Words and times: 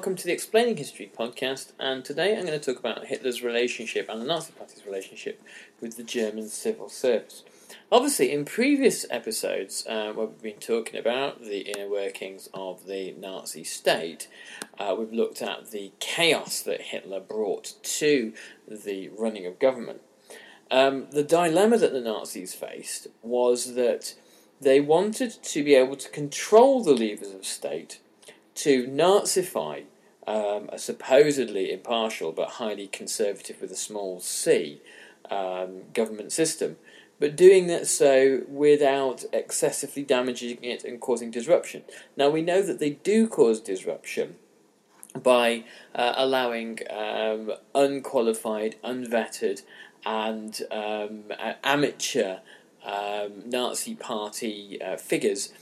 welcome 0.00 0.16
to 0.16 0.24
the 0.24 0.32
Explaining 0.32 0.78
History 0.78 1.12
podcast. 1.14 1.72
And 1.78 2.02
today 2.02 2.34
I'm 2.34 2.46
going 2.46 2.58
to 2.58 2.72
talk 2.72 2.80
about 2.80 3.04
Hitler's 3.04 3.42
relationship 3.42 4.08
and 4.08 4.18
the 4.18 4.24
Nazi 4.24 4.50
Party's 4.56 4.86
relationship 4.86 5.42
with 5.78 5.98
the 5.98 6.02
German 6.02 6.48
civil 6.48 6.88
service. 6.88 7.44
Obviously, 7.92 8.32
in 8.32 8.46
previous 8.46 9.04
episodes, 9.10 9.86
uh, 9.86 10.10
where 10.14 10.28
we've 10.28 10.40
been 10.40 10.54
talking 10.54 10.98
about 10.98 11.42
the 11.42 11.70
inner 11.70 11.86
workings 11.86 12.48
of 12.54 12.86
the 12.86 13.12
Nazi 13.12 13.62
state, 13.62 14.26
uh, 14.78 14.96
we've 14.98 15.12
looked 15.12 15.42
at 15.42 15.70
the 15.70 15.92
chaos 16.00 16.62
that 16.62 16.80
Hitler 16.80 17.20
brought 17.20 17.74
to 17.82 18.32
the 18.66 19.10
running 19.10 19.44
of 19.44 19.58
government. 19.58 20.00
Um, 20.70 21.08
the 21.10 21.22
dilemma 21.22 21.76
that 21.76 21.92
the 21.92 22.00
Nazis 22.00 22.54
faced 22.54 23.08
was 23.20 23.74
that 23.74 24.14
they 24.62 24.80
wanted 24.80 25.42
to 25.42 25.62
be 25.62 25.74
able 25.74 25.96
to 25.96 26.08
control 26.08 26.82
the 26.82 26.94
levers 26.94 27.34
of 27.34 27.44
state 27.44 28.00
to 28.56 28.86
Nazify 28.86 29.84
um, 30.26 30.68
a 30.72 30.78
supposedly 30.78 31.72
impartial 31.72 32.32
but 32.32 32.50
highly 32.50 32.86
conservative 32.86 33.60
with 33.60 33.72
a 33.72 33.76
small 33.76 34.20
c 34.20 34.80
um, 35.30 35.82
government 35.92 36.32
system, 36.32 36.76
but 37.18 37.36
doing 37.36 37.66
that 37.68 37.86
so 37.86 38.42
without 38.48 39.24
excessively 39.32 40.02
damaging 40.02 40.58
it 40.62 40.84
and 40.84 41.00
causing 41.00 41.30
disruption. 41.30 41.82
Now 42.16 42.30
we 42.30 42.42
know 42.42 42.62
that 42.62 42.78
they 42.78 42.90
do 42.90 43.26
cause 43.26 43.60
disruption 43.60 44.36
by 45.22 45.64
uh, 45.94 46.14
allowing 46.16 46.78
um, 46.88 47.52
unqualified, 47.74 48.76
unvetted, 48.84 49.62
and 50.06 50.62
um, 50.70 51.24
amateur 51.64 52.38
um, 52.84 53.42
Nazi 53.46 53.94
party 53.94 54.80
uh, 54.80 54.96
figures 54.96 55.52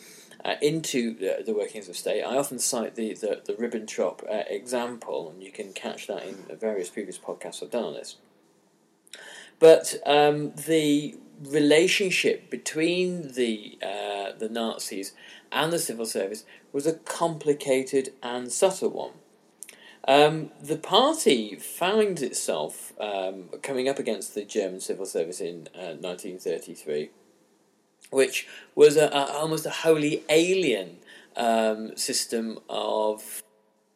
uh, 0.44 0.54
into 0.62 1.14
the, 1.14 1.42
the 1.44 1.54
workings 1.54 1.88
of 1.88 1.96
state. 1.96 2.22
I 2.22 2.36
often 2.36 2.58
cite 2.58 2.94
the, 2.94 3.14
the, 3.14 3.42
the 3.44 3.54
Ribbentrop 3.54 4.24
uh, 4.30 4.44
example, 4.48 5.30
and 5.30 5.42
you 5.42 5.50
can 5.50 5.72
catch 5.72 6.06
that 6.06 6.24
in 6.24 6.36
various 6.58 6.88
previous 6.88 7.18
podcasts 7.18 7.62
I've 7.62 7.70
done 7.70 7.84
on 7.84 7.94
this. 7.94 8.16
But 9.58 9.96
um, 10.06 10.52
the 10.54 11.16
relationship 11.44 12.50
between 12.50 13.32
the 13.34 13.78
uh, 13.82 14.32
the 14.38 14.48
Nazis 14.48 15.12
and 15.50 15.72
the 15.72 15.78
civil 15.78 16.06
service 16.06 16.44
was 16.72 16.86
a 16.86 16.94
complicated 16.94 18.12
and 18.22 18.52
subtle 18.52 18.90
one. 18.90 19.12
Um, 20.06 20.50
the 20.62 20.76
party 20.76 21.56
found 21.56 22.22
itself 22.22 22.92
um, 22.98 23.50
coming 23.62 23.88
up 23.88 23.98
against 23.98 24.34
the 24.34 24.44
German 24.44 24.80
civil 24.80 25.06
service 25.06 25.40
in 25.40 25.68
uh, 25.74 26.00
1933 26.00 27.10
which 28.10 28.46
was 28.74 28.96
a, 28.96 29.06
a, 29.06 29.32
almost 29.32 29.66
a 29.66 29.70
wholly 29.70 30.22
alien 30.28 30.98
um, 31.36 31.96
system 31.96 32.58
of 32.68 33.42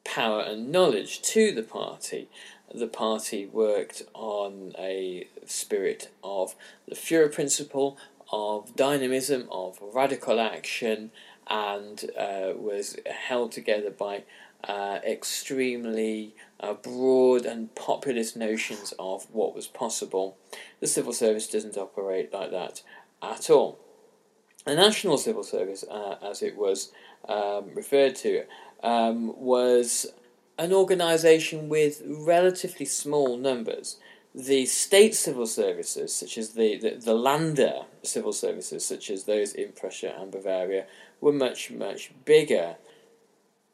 power 0.04 0.40
and 0.40 0.70
knowledge 0.70 1.22
to 1.22 1.52
the 1.52 1.62
party. 1.62 2.28
The 2.74 2.86
party 2.86 3.46
worked 3.46 4.02
on 4.14 4.72
a 4.78 5.26
spirit 5.46 6.10
of 6.24 6.54
the 6.88 6.94
Fuhrer 6.94 7.30
principle, 7.30 7.98
of 8.32 8.74
dynamism, 8.74 9.46
of 9.50 9.78
radical 9.82 10.40
action, 10.40 11.10
and 11.48 12.10
uh, 12.18 12.52
was 12.56 12.96
held 13.28 13.52
together 13.52 13.90
by 13.90 14.24
uh, 14.64 15.00
extremely 15.04 16.34
uh, 16.60 16.72
broad 16.72 17.44
and 17.44 17.74
populist 17.74 18.36
notions 18.36 18.94
of 18.98 19.26
what 19.32 19.54
was 19.54 19.66
possible. 19.66 20.38
The 20.80 20.86
civil 20.86 21.12
service 21.12 21.48
doesn't 21.48 21.76
operate 21.76 22.32
like 22.32 22.52
that 22.52 22.82
at 23.20 23.50
all. 23.50 23.81
The 24.64 24.76
National 24.76 25.18
Civil 25.18 25.42
Service, 25.42 25.84
uh, 25.90 26.16
as 26.22 26.42
it 26.42 26.56
was 26.56 26.92
um, 27.28 27.70
referred 27.74 28.14
to, 28.16 28.44
um, 28.82 29.34
was 29.36 30.06
an 30.56 30.72
organisation 30.72 31.68
with 31.68 32.02
relatively 32.06 32.86
small 32.86 33.36
numbers. 33.36 33.96
The 34.34 34.66
state 34.66 35.14
civil 35.14 35.46
services, 35.46 36.14
such 36.14 36.38
as 36.38 36.50
the, 36.50 36.78
the, 36.78 36.90
the 36.94 37.14
Lander 37.14 37.82
civil 38.02 38.32
services, 38.32 38.84
such 38.86 39.10
as 39.10 39.24
those 39.24 39.52
in 39.52 39.72
Prussia 39.72 40.14
and 40.18 40.30
Bavaria, 40.30 40.86
were 41.20 41.32
much, 41.32 41.70
much 41.70 42.12
bigger. 42.24 42.76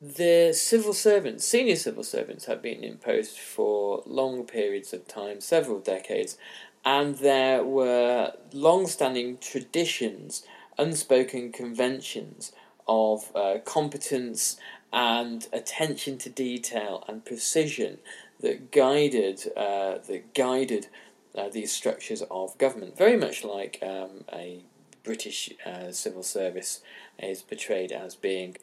The 0.01 0.53
civil 0.55 0.95
servants, 0.95 1.45
senior 1.45 1.77
civil 1.77 2.03
servants, 2.05 2.47
had 2.47 2.63
been 2.63 2.83
imposed 2.83 3.39
for 3.39 4.03
long 4.07 4.45
periods 4.45 4.93
of 4.93 5.07
time, 5.07 5.41
several 5.41 5.81
decades, 5.81 6.39
and 6.85 7.17
there 7.17 7.63
were 7.63 8.33
long 8.53 8.87
standing 8.87 9.39
traditions 9.39 10.45
unspoken 10.79 11.53
conventions 11.53 12.53
of 12.87 13.31
uh, 13.35 13.59
competence 13.65 14.57
and 14.93 15.47
attention 15.53 16.17
to 16.19 16.31
detail 16.31 17.05
and 17.09 17.25
precision 17.25 17.99
that 18.41 18.71
guided 18.71 19.53
uh, 19.57 19.99
that 20.07 20.33
guided 20.35 20.87
uh, 21.35 21.49
these 21.49 21.73
structures 21.73 22.23
of 22.31 22.57
government. 22.59 22.97
Very 22.97 23.17
much 23.17 23.45
like 23.45 23.79
um, 23.83 24.25
a 24.33 24.61
British 25.05 25.51
uh, 25.65 25.93
civil 25.93 26.23
service 26.23 26.81
is 27.19 27.43
portrayed 27.43 27.93
as 27.93 28.15
being, 28.15 28.57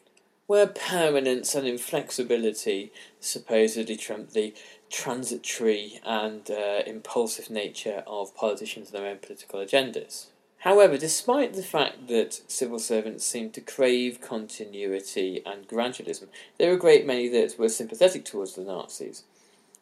where 0.46 0.66
permanence 0.66 1.54
and 1.54 1.66
inflexibility 1.66 2.92
supposedly 3.20 3.96
trump 3.96 4.30
the 4.30 4.54
transitory 4.90 6.00
and 6.04 6.50
uh, 6.50 6.82
impulsive 6.86 7.50
nature 7.50 8.02
of 8.06 8.34
politicians 8.34 8.90
and 8.90 8.98
their 8.98 9.10
own 9.10 9.18
political 9.18 9.60
agendas. 9.60 10.26
However, 10.60 10.98
despite 10.98 11.54
the 11.54 11.62
fact 11.62 12.08
that 12.08 12.40
civil 12.48 12.78
servants 12.78 13.24
seemed 13.24 13.54
to 13.54 13.60
crave 13.60 14.20
continuity 14.20 15.42
and 15.46 15.68
gradualism, 15.68 16.28
there 16.58 16.70
were 16.70 16.76
a 16.76 16.80
great 16.80 17.06
many 17.06 17.28
that 17.28 17.58
were 17.58 17.68
sympathetic 17.68 18.24
towards 18.24 18.54
the 18.54 18.62
Nazis. 18.62 19.22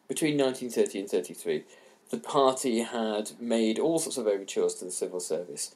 Between 0.07 0.37
1930 0.37 0.99
and 0.99 1.09
33, 1.09 1.63
the 2.11 2.17
party 2.17 2.81
had 2.81 3.31
made 3.39 3.79
all 3.79 3.97
sorts 3.97 4.17
of 4.17 4.27
overtures 4.27 4.75
to 4.75 4.85
the 4.85 4.91
civil 4.91 5.19
service, 5.19 5.73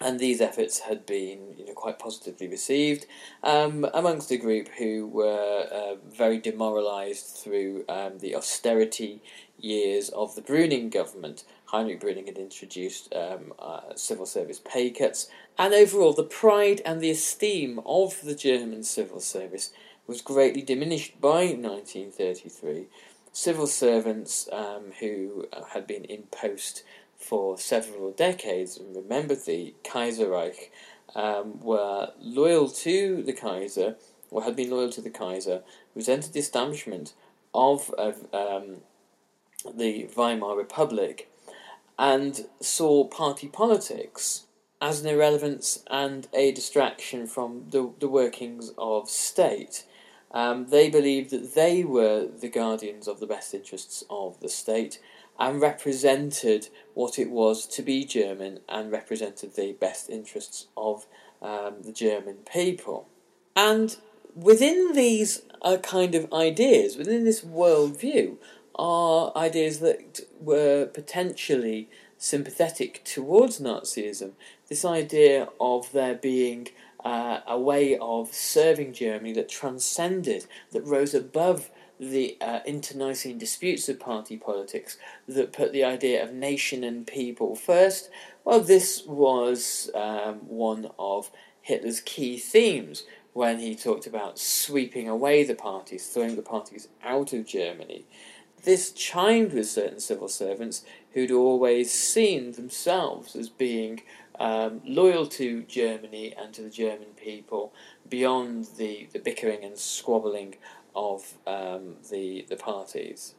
and 0.00 0.18
these 0.18 0.40
efforts 0.40 0.80
had 0.80 1.06
been 1.06 1.54
you 1.58 1.66
know, 1.66 1.72
quite 1.72 1.98
positively 1.98 2.48
received 2.48 3.06
um, 3.42 3.86
amongst 3.94 4.30
a 4.30 4.36
group 4.36 4.68
who 4.78 5.06
were 5.06 5.68
uh, 5.70 5.94
very 6.10 6.38
demoralised 6.38 7.26
through 7.26 7.84
um, 7.88 8.18
the 8.18 8.34
austerity 8.34 9.20
years 9.58 10.08
of 10.10 10.34
the 10.34 10.42
Brüning 10.42 10.90
government. 10.90 11.44
Heinrich 11.74 12.00
Brüning 12.00 12.26
had 12.26 12.38
introduced 12.38 13.12
um, 13.12 13.52
uh, 13.58 13.96
civil 13.96 14.26
service 14.26 14.60
pay 14.64 14.90
cuts, 14.90 15.28
and 15.58 15.74
overall 15.74 16.12
the 16.12 16.22
pride 16.22 16.80
and 16.86 17.00
the 17.00 17.10
esteem 17.10 17.80
of 17.84 18.20
the 18.22 18.36
German 18.36 18.84
civil 18.84 19.18
service 19.18 19.72
was 20.06 20.20
greatly 20.20 20.62
diminished 20.62 21.20
by 21.20 21.46
1933. 21.46 22.86
Civil 23.32 23.66
servants 23.66 24.48
um, 24.52 24.92
who 25.00 25.48
uh, 25.52 25.64
had 25.64 25.84
been 25.88 26.04
in 26.04 26.22
post 26.30 26.84
for 27.18 27.58
several 27.58 28.12
decades 28.12 28.76
and 28.76 28.94
remembered 28.94 29.44
the 29.44 29.74
Kaiserreich 29.82 30.70
um, 31.16 31.58
were 31.58 32.12
loyal 32.20 32.68
to 32.68 33.24
the 33.24 33.32
Kaiser, 33.32 33.96
or 34.30 34.44
had 34.44 34.54
been 34.54 34.70
loyal 34.70 34.90
to 34.90 35.00
the 35.00 35.10
Kaiser, 35.10 35.62
resented 35.96 36.34
the 36.34 36.38
establishment 36.38 37.14
of, 37.52 37.90
of 37.98 38.32
um, 38.32 38.76
the 39.76 40.08
Weimar 40.16 40.56
Republic, 40.56 41.28
and 41.98 42.46
saw 42.60 43.04
party 43.04 43.48
politics 43.48 44.44
as 44.80 45.00
an 45.00 45.08
irrelevance 45.08 45.82
and 45.90 46.28
a 46.32 46.52
distraction 46.52 47.26
from 47.26 47.64
the, 47.70 47.90
the 48.00 48.08
workings 48.08 48.72
of 48.76 49.08
state. 49.08 49.84
Um, 50.30 50.66
they 50.66 50.90
believed 50.90 51.30
that 51.30 51.54
they 51.54 51.84
were 51.84 52.26
the 52.26 52.48
guardians 52.48 53.06
of 53.06 53.20
the 53.20 53.26
best 53.26 53.54
interests 53.54 54.04
of 54.10 54.40
the 54.40 54.48
state 54.48 54.98
and 55.38 55.60
represented 55.60 56.68
what 56.94 57.18
it 57.18 57.30
was 57.30 57.66
to 57.66 57.82
be 57.82 58.04
German 58.04 58.60
and 58.68 58.90
represented 58.90 59.54
the 59.54 59.72
best 59.72 60.10
interests 60.10 60.66
of 60.76 61.06
um, 61.40 61.76
the 61.82 61.92
German 61.92 62.38
people. 62.52 63.08
And 63.56 63.96
within 64.34 64.92
these 64.92 65.42
uh, 65.62 65.78
kind 65.78 66.14
of 66.14 66.32
ideas, 66.32 66.96
within 66.96 67.24
this 67.24 67.42
worldview, 67.42 68.36
are 68.76 69.32
ideas 69.36 69.80
that 69.80 70.20
were 70.40 70.86
potentially 70.86 71.88
sympathetic 72.18 73.02
towards 73.04 73.60
Nazism. 73.60 74.32
This 74.68 74.84
idea 74.84 75.48
of 75.60 75.92
there 75.92 76.14
being 76.14 76.68
uh, 77.04 77.40
a 77.46 77.58
way 77.58 77.98
of 77.98 78.32
serving 78.32 78.94
Germany 78.94 79.32
that 79.34 79.48
transcended, 79.48 80.46
that 80.72 80.86
rose 80.86 81.14
above 81.14 81.70
the 82.00 82.36
uh, 82.40 82.60
internecine 82.66 83.38
disputes 83.38 83.88
of 83.88 84.00
party 84.00 84.36
politics, 84.36 84.96
that 85.28 85.52
put 85.52 85.72
the 85.72 85.84
idea 85.84 86.22
of 86.22 86.32
nation 86.32 86.82
and 86.82 87.06
people 87.06 87.54
first. 87.54 88.10
Well, 88.44 88.60
this 88.60 89.04
was 89.06 89.90
um, 89.94 90.36
one 90.48 90.90
of 90.98 91.30
Hitler's 91.60 92.00
key 92.00 92.38
themes 92.38 93.04
when 93.32 93.58
he 93.58 93.74
talked 93.74 94.06
about 94.06 94.38
sweeping 94.38 95.08
away 95.08 95.44
the 95.44 95.54
parties, 95.54 96.06
throwing 96.06 96.36
the 96.36 96.42
parties 96.42 96.88
out 97.04 97.32
of 97.32 97.46
Germany. 97.46 98.06
This 98.64 98.92
chimed 98.92 99.52
with 99.52 99.68
certain 99.68 100.00
civil 100.00 100.28
servants 100.28 100.84
who'd 101.12 101.30
always 101.30 101.92
seen 101.92 102.52
themselves 102.52 103.36
as 103.36 103.50
being 103.50 104.02
um, 104.40 104.80
loyal 104.86 105.26
to 105.26 105.64
Germany 105.64 106.34
and 106.36 106.54
to 106.54 106.62
the 106.62 106.70
German 106.70 107.08
people 107.14 107.74
beyond 108.08 108.68
the, 108.78 109.08
the 109.12 109.18
bickering 109.18 109.64
and 109.64 109.76
squabbling 109.76 110.56
of 110.96 111.34
um, 111.46 111.96
the, 112.10 112.46
the 112.48 112.56
parties. 112.56 113.34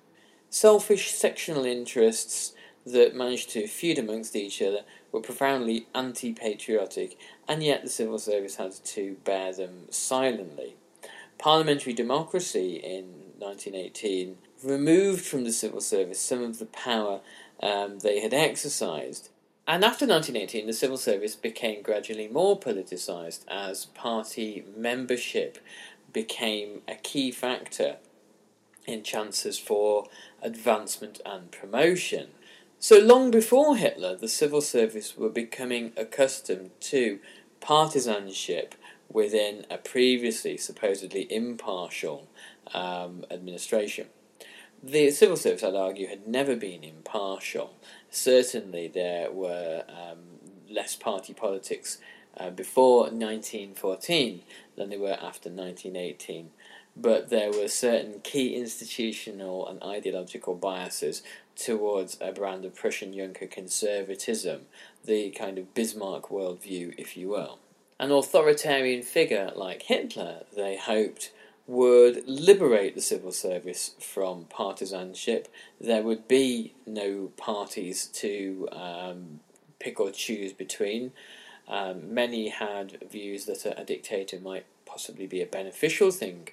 Selfish 0.51 1.12
sectional 1.12 1.66
interests 1.66 2.54
that 2.86 3.16
managed 3.16 3.50
to 3.50 3.68
feud 3.68 3.98
amongst 3.98 4.36
each 4.36 4.62
other 4.62 4.81
were 5.12 5.21
profoundly 5.21 5.88
anti 5.95 6.33
patriotic, 6.33 7.18
and 7.48 7.63
yet 7.63 7.81
the 7.81 7.89
civil 7.89 8.19
service 8.19 8.57
had 8.57 8.71
to 8.71 9.18
bear 9.24 9.51
them 9.51 9.86
silently. 9.89 10.75
Parliamentary 11.39 11.94
democracy 11.94 12.75
in 12.75 13.06
1918 13.39 14.38
removed 14.65 15.25
from 15.25 15.44
the 15.44 15.51
civil 15.51 15.81
service 15.81 16.19
some 16.19 16.44
of 16.44 16.59
the 16.59 16.65
power 16.65 17.21
um, 17.62 18.00
they 18.00 18.19
had 18.19 18.33
exercised. 18.33 19.29
And 19.67 19.83
after 19.83 20.06
1918, 20.06 20.67
the 20.67 20.73
civil 20.73 20.97
service 20.97 21.35
became 21.35 21.81
gradually 21.81 22.27
more 22.27 22.59
politicised 22.59 23.45
as 23.47 23.85
party 23.85 24.63
membership 24.77 25.57
became 26.13 26.81
a 26.88 26.95
key 26.95 27.31
factor 27.31 27.97
in 28.85 29.03
chances 29.03 29.57
for 29.57 30.07
advancement 30.41 31.19
and 31.25 31.51
promotion. 31.51 32.27
So 32.79 33.00
long 33.00 33.31
before 33.31 33.77
Hitler, 33.77 34.15
the 34.15 34.27
civil 34.27 34.61
service 34.61 35.18
were 35.18 35.29
becoming 35.29 35.91
accustomed 35.97 36.71
to 36.81 37.19
partisanship 37.59 38.75
within 39.09 39.65
a 39.71 39.77
previously 39.77 40.57
supposedly 40.57 41.31
impartial 41.33 42.27
um, 42.73 43.25
administration. 43.31 44.07
The 44.85 45.09
civil 45.09 45.35
service, 45.35 45.63
I'd 45.63 45.73
argue, 45.73 46.07
had 46.07 46.27
never 46.27 46.55
been 46.55 46.83
impartial. 46.83 47.73
Certainly, 48.11 48.89
there 48.89 49.31
were 49.31 49.83
um, 49.89 50.19
less 50.69 50.95
party 50.95 51.33
politics 51.33 51.97
uh, 52.37 52.51
before 52.51 53.05
1914 53.05 54.43
than 54.75 54.89
there 54.89 54.99
were 54.99 55.13
after 55.13 55.49
1918 55.49 56.51
but 56.95 57.29
there 57.29 57.51
were 57.51 57.67
certain 57.67 58.21
key 58.21 58.55
institutional 58.55 59.67
and 59.67 59.81
ideological 59.83 60.55
biases 60.55 61.23
towards 61.55 62.17
a 62.21 62.31
brand 62.31 62.63
of 62.65 62.75
Prussian 62.75 63.13
Junker 63.13 63.47
conservatism, 63.47 64.61
the 65.03 65.31
kind 65.31 65.57
of 65.57 65.73
Bismarck 65.73 66.29
worldview, 66.29 66.95
if 66.97 67.17
you 67.17 67.29
will. 67.29 67.59
An 67.99 68.11
authoritarian 68.11 69.01
figure 69.01 69.51
like 69.55 69.83
Hitler, 69.83 70.43
they 70.55 70.77
hoped, 70.77 71.31
would 71.67 72.27
liberate 72.27 72.95
the 72.95 73.01
civil 73.01 73.31
service 73.31 73.95
from 74.00 74.45
partisanship. 74.45 75.47
There 75.81 76.03
would 76.03 76.27
be 76.27 76.75
no 76.85 77.31
parties 77.38 78.06
to 78.07 78.67
um, 78.71 79.39
pick 79.79 80.00
or 80.00 80.12
choose 80.12 80.53
between. 80.53 81.12
Um, 81.67 82.13
many 82.13 82.50
had 82.50 82.97
views 83.09 83.45
that 83.45 83.65
a, 83.65 83.81
a 83.81 83.83
dictator 83.83 84.39
might 84.39 84.65
possibly 84.85 85.25
be 85.25 85.41
a 85.41 85.47
beneficial 85.47 86.12
thing 86.12 86.50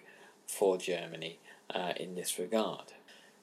for 0.46 0.78
Germany 0.78 1.38
uh, 1.74 1.92
in 1.96 2.14
this 2.14 2.38
regard. 2.38 2.94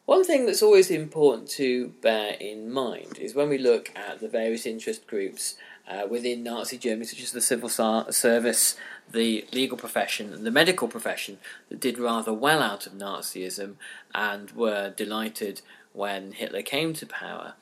One 0.06 0.24
thing 0.24 0.48
that's 0.48 0.64
always 0.64 0.90
important 0.90 1.50
to 1.50 1.90
bear 2.02 2.34
in 2.40 2.72
mind 2.72 3.20
is 3.20 3.36
when 3.36 3.48
we 3.48 3.60
look 3.60 3.92
at 3.96 4.20
the 4.20 4.28
various 4.28 4.66
interest 4.66 5.06
groups 5.06 5.56
uh, 5.90 6.08
within 6.10 6.44
Nazi 6.44 6.78
Germany, 6.78 7.06
such 7.06 7.24
as 7.24 7.32
the 7.32 7.42
civil 7.42 7.70
service, 7.70 8.78
the 9.12 9.46
legal 9.52 9.78
profession, 9.78 10.34
and 10.34 10.46
the 10.46 10.52
medical 10.52 10.88
profession, 10.88 11.40
that 11.70 11.80
did 11.80 11.98
rather 11.98 12.34
well 12.34 12.62
out 12.62 12.86
of 12.86 12.94
Nazism 12.94 13.76
and 14.14 14.52
were 14.52 14.92
delighted 14.92 15.62
when 15.94 16.34
Hitler 16.34 16.62
came 16.62 16.94
to 16.94 17.06
power, 17.06 17.54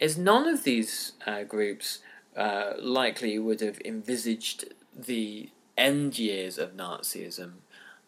is 0.00 0.16
none 0.16 0.48
of 0.48 0.64
these 0.64 1.12
uh, 1.26 1.42
groups 1.42 1.98
uh, 2.36 2.72
likely 2.80 3.38
would 3.38 3.60
have 3.60 3.80
envisaged 3.84 4.64
the 4.96 5.50
end 5.76 6.18
years 6.18 6.58
of 6.58 6.76
Nazism 6.76 7.52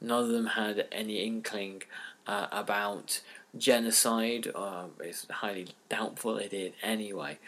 None 0.00 0.25
of 0.25 0.28
them 0.28 0.46
had 0.46 0.87
any 0.93 1.25
inkling 1.25 1.82
uh, 2.26 2.49
about 2.52 3.20
genocide, 3.56 4.50
or 4.55 4.90
it's 5.00 5.26
highly 5.31 5.69
doubtful 5.88 6.34
they 6.34 6.49
did 6.49 6.75
anyway. 6.82 7.38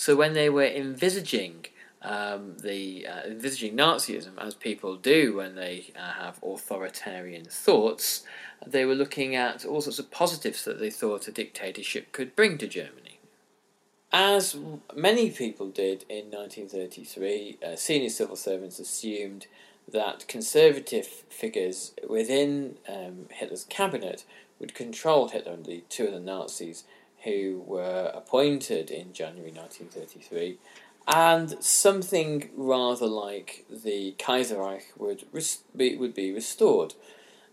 So 0.00 0.16
when 0.16 0.32
they 0.32 0.48
were 0.48 0.64
envisaging 0.64 1.66
um, 2.00 2.56
the 2.62 3.06
uh, 3.06 3.26
envisaging 3.26 3.76
Nazism, 3.76 4.38
as 4.38 4.54
people 4.54 4.96
do 4.96 5.36
when 5.36 5.56
they 5.56 5.92
uh, 5.94 6.12
have 6.12 6.42
authoritarian 6.42 7.44
thoughts, 7.44 8.22
they 8.66 8.86
were 8.86 8.94
looking 8.94 9.36
at 9.36 9.66
all 9.66 9.82
sorts 9.82 9.98
of 9.98 10.10
positives 10.10 10.64
that 10.64 10.80
they 10.80 10.88
thought 10.88 11.28
a 11.28 11.32
dictatorship 11.32 12.12
could 12.12 12.34
bring 12.34 12.56
to 12.56 12.66
Germany. 12.66 13.20
As 14.10 14.56
many 14.96 15.30
people 15.30 15.68
did 15.68 16.06
in 16.08 16.30
1933, 16.30 17.58
uh, 17.62 17.76
senior 17.76 18.08
civil 18.08 18.36
servants 18.36 18.78
assumed 18.78 19.48
that 19.86 20.26
conservative 20.26 21.06
figures 21.28 21.92
within 22.08 22.78
um, 22.88 23.26
Hitler's 23.30 23.64
cabinet 23.64 24.24
would 24.58 24.74
control 24.74 25.28
Hitler 25.28 25.52
and 25.52 25.66
the 25.66 25.84
two 25.90 26.06
of 26.06 26.12
the 26.14 26.20
Nazis 26.20 26.84
who 27.24 27.62
were 27.66 28.10
appointed 28.14 28.90
in 28.90 29.12
January 29.12 29.52
1933, 29.52 30.58
and 31.06 31.62
something 31.62 32.50
rather 32.56 33.06
like 33.06 33.64
the 33.68 34.14
Kaiserreich 34.18 34.96
would 34.96 35.24
res- 35.32 35.62
be, 35.74 35.96
would 35.96 36.14
be 36.14 36.32
restored. 36.32 36.94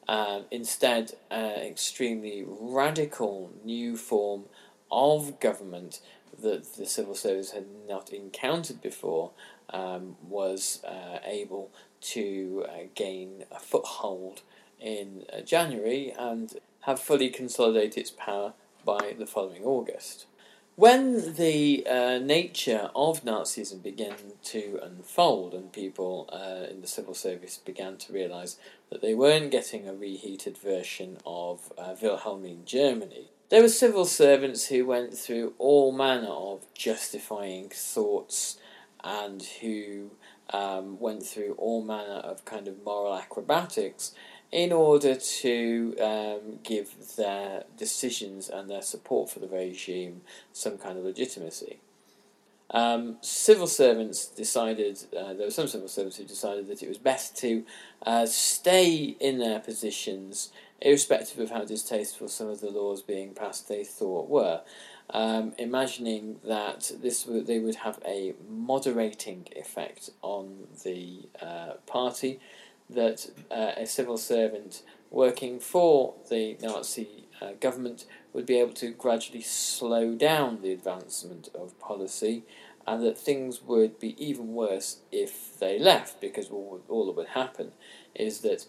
Um, 0.07 0.45
instead, 0.51 1.13
an 1.29 1.61
extremely 1.61 2.45
radical 2.47 3.51
new 3.63 3.97
form 3.97 4.45
of 4.89 5.39
government 5.39 5.99
that 6.41 6.75
the 6.75 6.85
civil 6.85 7.15
service 7.15 7.51
had 7.51 7.65
not 7.87 8.11
encountered 8.13 8.81
before 8.81 9.31
um, 9.71 10.15
was 10.27 10.81
uh, 10.85 11.19
able 11.25 11.71
to 11.99 12.65
uh, 12.69 12.73
gain 12.95 13.43
a 13.51 13.59
foothold 13.59 14.41
in 14.79 15.25
uh, 15.33 15.41
January 15.41 16.13
and 16.17 16.53
have 16.81 16.99
fully 16.99 17.29
consolidated 17.29 17.97
its 17.97 18.11
power 18.11 18.53
by 18.87 19.13
the 19.19 19.25
following 19.27 19.65
August. 19.65 20.27
When 20.77 21.33
the 21.33 21.85
uh, 21.85 22.19
nature 22.19 22.89
of 22.95 23.25
Nazism 23.25 23.83
began 23.83 24.15
to 24.45 24.79
unfold 24.81 25.53
and 25.53 25.73
people 25.73 26.29
uh, 26.31 26.71
in 26.71 26.79
the 26.79 26.87
civil 26.87 27.13
service 27.13 27.57
began 27.57 27.97
to 27.97 28.13
realise 28.13 28.57
that 28.89 29.01
they 29.01 29.13
weren't 29.13 29.51
getting 29.51 29.89
a 29.89 29.93
reheated 29.93 30.57
version 30.57 31.17
of 31.25 31.73
uh, 31.77 31.95
Wilhelmine 32.01 32.63
Germany, 32.63 33.31
there 33.49 33.61
were 33.61 33.67
civil 33.69 34.05
servants 34.05 34.67
who 34.67 34.85
went 34.85 35.13
through 35.13 35.53
all 35.57 35.91
manner 35.91 36.29
of 36.29 36.65
justifying 36.73 37.67
thoughts 37.69 38.57
and 39.03 39.43
who 39.61 40.11
um, 40.51 40.97
went 40.97 41.23
through 41.23 41.55
all 41.57 41.83
manner 41.83 42.21
of 42.23 42.45
kind 42.45 42.69
of 42.69 42.85
moral 42.85 43.13
acrobatics 43.13 44.13
in 44.51 44.71
order 44.71 45.15
to 45.15 45.95
um, 46.01 46.59
give 46.63 47.15
their 47.17 47.63
decisions 47.77 48.49
and 48.49 48.69
their 48.69 48.81
support 48.81 49.29
for 49.29 49.39
the 49.39 49.47
regime 49.47 50.21
some 50.53 50.77
kind 50.77 50.97
of 50.97 51.03
legitimacy. 51.03 51.79
um, 52.71 53.17
civil 53.21 53.67
servants 53.67 54.27
decided, 54.27 54.99
uh, 55.17 55.33
there 55.33 55.47
were 55.47 55.51
some 55.51 55.67
civil 55.67 55.87
servants 55.87 56.17
who 56.17 56.23
decided 56.25 56.67
that 56.67 56.83
it 56.83 56.89
was 56.89 56.97
best 56.97 57.37
to 57.37 57.63
uh, 58.05 58.25
stay 58.25 59.15
in 59.19 59.39
their 59.39 59.59
positions, 59.59 60.51
irrespective 60.81 61.39
of 61.39 61.49
how 61.49 61.63
distasteful 61.63 62.27
some 62.27 62.47
of 62.49 62.59
the 62.59 62.69
laws 62.69 63.01
being 63.01 63.33
passed 63.33 63.67
they 63.69 63.83
thought 63.83 64.29
were. 64.29 64.61
Um, 65.09 65.53
imagining 65.57 66.39
that 66.45 66.91
this 67.01 67.25
would, 67.25 67.47
they 67.47 67.59
would 67.59 67.75
have 67.75 67.99
a 68.05 68.33
moderating 68.49 69.47
effect 69.55 70.09
on 70.21 70.67
the 70.83 71.29
uh, 71.41 71.75
party, 71.85 72.41
that 72.89 73.29
uh, 73.51 73.71
a 73.77 73.85
civil 73.85 74.17
servant 74.17 74.83
working 75.09 75.59
for 75.59 76.15
the 76.29 76.57
Nazi 76.61 77.25
uh, 77.41 77.51
government 77.59 78.05
would 78.33 78.45
be 78.45 78.59
able 78.59 78.73
to 78.73 78.91
gradually 78.91 79.41
slow 79.41 80.15
down 80.15 80.61
the 80.61 80.71
advancement 80.71 81.49
of 81.55 81.79
policy, 81.79 82.43
and 82.85 83.03
that 83.03 83.17
things 83.17 83.61
would 83.61 83.99
be 83.99 84.15
even 84.23 84.53
worse 84.53 84.99
if 85.11 85.57
they 85.59 85.77
left, 85.77 86.21
because 86.21 86.49
all, 86.49 86.81
all 86.87 87.05
that 87.07 87.15
would 87.15 87.27
happen 87.29 87.71
is 88.15 88.39
that 88.39 88.65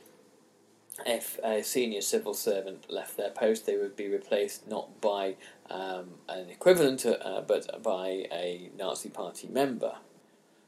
if 1.06 1.38
a 1.44 1.62
senior 1.62 2.00
civil 2.00 2.34
servant 2.34 2.90
left 2.90 3.16
their 3.16 3.30
post, 3.30 3.66
they 3.66 3.76
would 3.76 3.94
be 3.94 4.08
replaced 4.08 4.68
not 4.68 5.00
by 5.00 5.36
um, 5.70 6.14
an 6.28 6.50
equivalent, 6.50 7.06
uh, 7.06 7.42
but 7.46 7.82
by 7.82 8.26
a 8.32 8.70
Nazi 8.76 9.08
Party 9.08 9.48
member. 9.48 9.96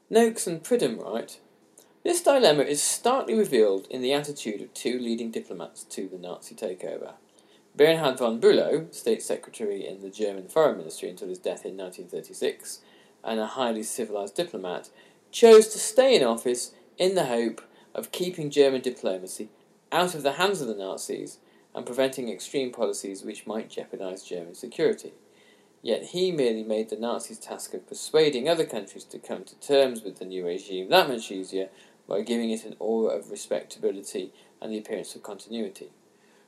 Noakes 0.09 0.47
and 0.47 0.62
Pridham 0.62 1.02
write 1.02 1.40
This 2.02 2.23
dilemma 2.23 2.62
is 2.62 2.83
starkly 2.83 3.35
revealed 3.35 3.87
in 3.90 4.00
the 4.00 4.14
attitude 4.14 4.62
of 4.62 4.73
two 4.73 4.99
leading 4.99 5.30
diplomats 5.30 5.85
to 5.85 6.09
the 6.09 6.16
Nazi 6.16 6.54
takeover. 6.54 7.12
Bernhard 7.76 8.19
von 8.19 8.40
Bülow, 8.40 8.92
State 8.95 9.23
Secretary 9.23 9.87
in 9.87 10.00
the 10.00 10.09
German 10.09 10.49
Foreign 10.49 10.78
Ministry 10.78 11.11
until 11.11 11.28
his 11.28 11.38
death 11.38 11.66
in 11.66 11.76
1936, 11.76 12.80
and 13.23 13.38
a 13.38 13.49
highly 13.49 13.83
civilized 13.83 14.35
diplomat, 14.35 14.88
chose 15.30 15.69
to 15.69 15.78
stay 15.78 16.16
in 16.16 16.25
office 16.25 16.73
in 16.97 17.16
the 17.16 17.26
hope 17.26 17.61
of 17.95 18.12
keeping 18.12 18.49
German 18.49 18.80
diplomacy 18.80 19.50
out 19.92 20.14
of 20.14 20.23
the 20.23 20.33
hands 20.33 20.62
of 20.62 20.69
the 20.69 20.75
Nazis 20.75 21.37
and 21.75 21.85
preventing 21.85 22.30
extreme 22.30 22.73
policies 22.73 23.25
which 23.25 23.47
might 23.47 23.69
jeopardize 23.69 24.23
German 24.23 24.54
security. 24.54 25.12
Yet 25.83 26.07
he 26.07 26.30
merely 26.30 26.62
made 26.62 26.90
the 26.90 26.97
Nazis' 26.97 27.38
task 27.38 27.73
of 27.73 27.87
persuading 27.87 28.49
other 28.49 28.66
countries 28.66 29.04
to 29.04 29.19
come 29.19 29.45
to 29.45 29.54
terms 29.57 30.02
with 30.02 30.19
the 30.19 30.26
new 30.26 30.47
regime 30.47 30.88
that 30.90 31.09
much 31.09 31.30
easier 31.30 31.69
by 32.10 32.22
giving 32.22 32.50
it 32.50 32.64
an 32.64 32.74
aura 32.80 33.16
of 33.16 33.30
respectability 33.30 34.32
and 34.60 34.72
the 34.72 34.78
appearance 34.78 35.14
of 35.14 35.22
continuity. 35.22 35.90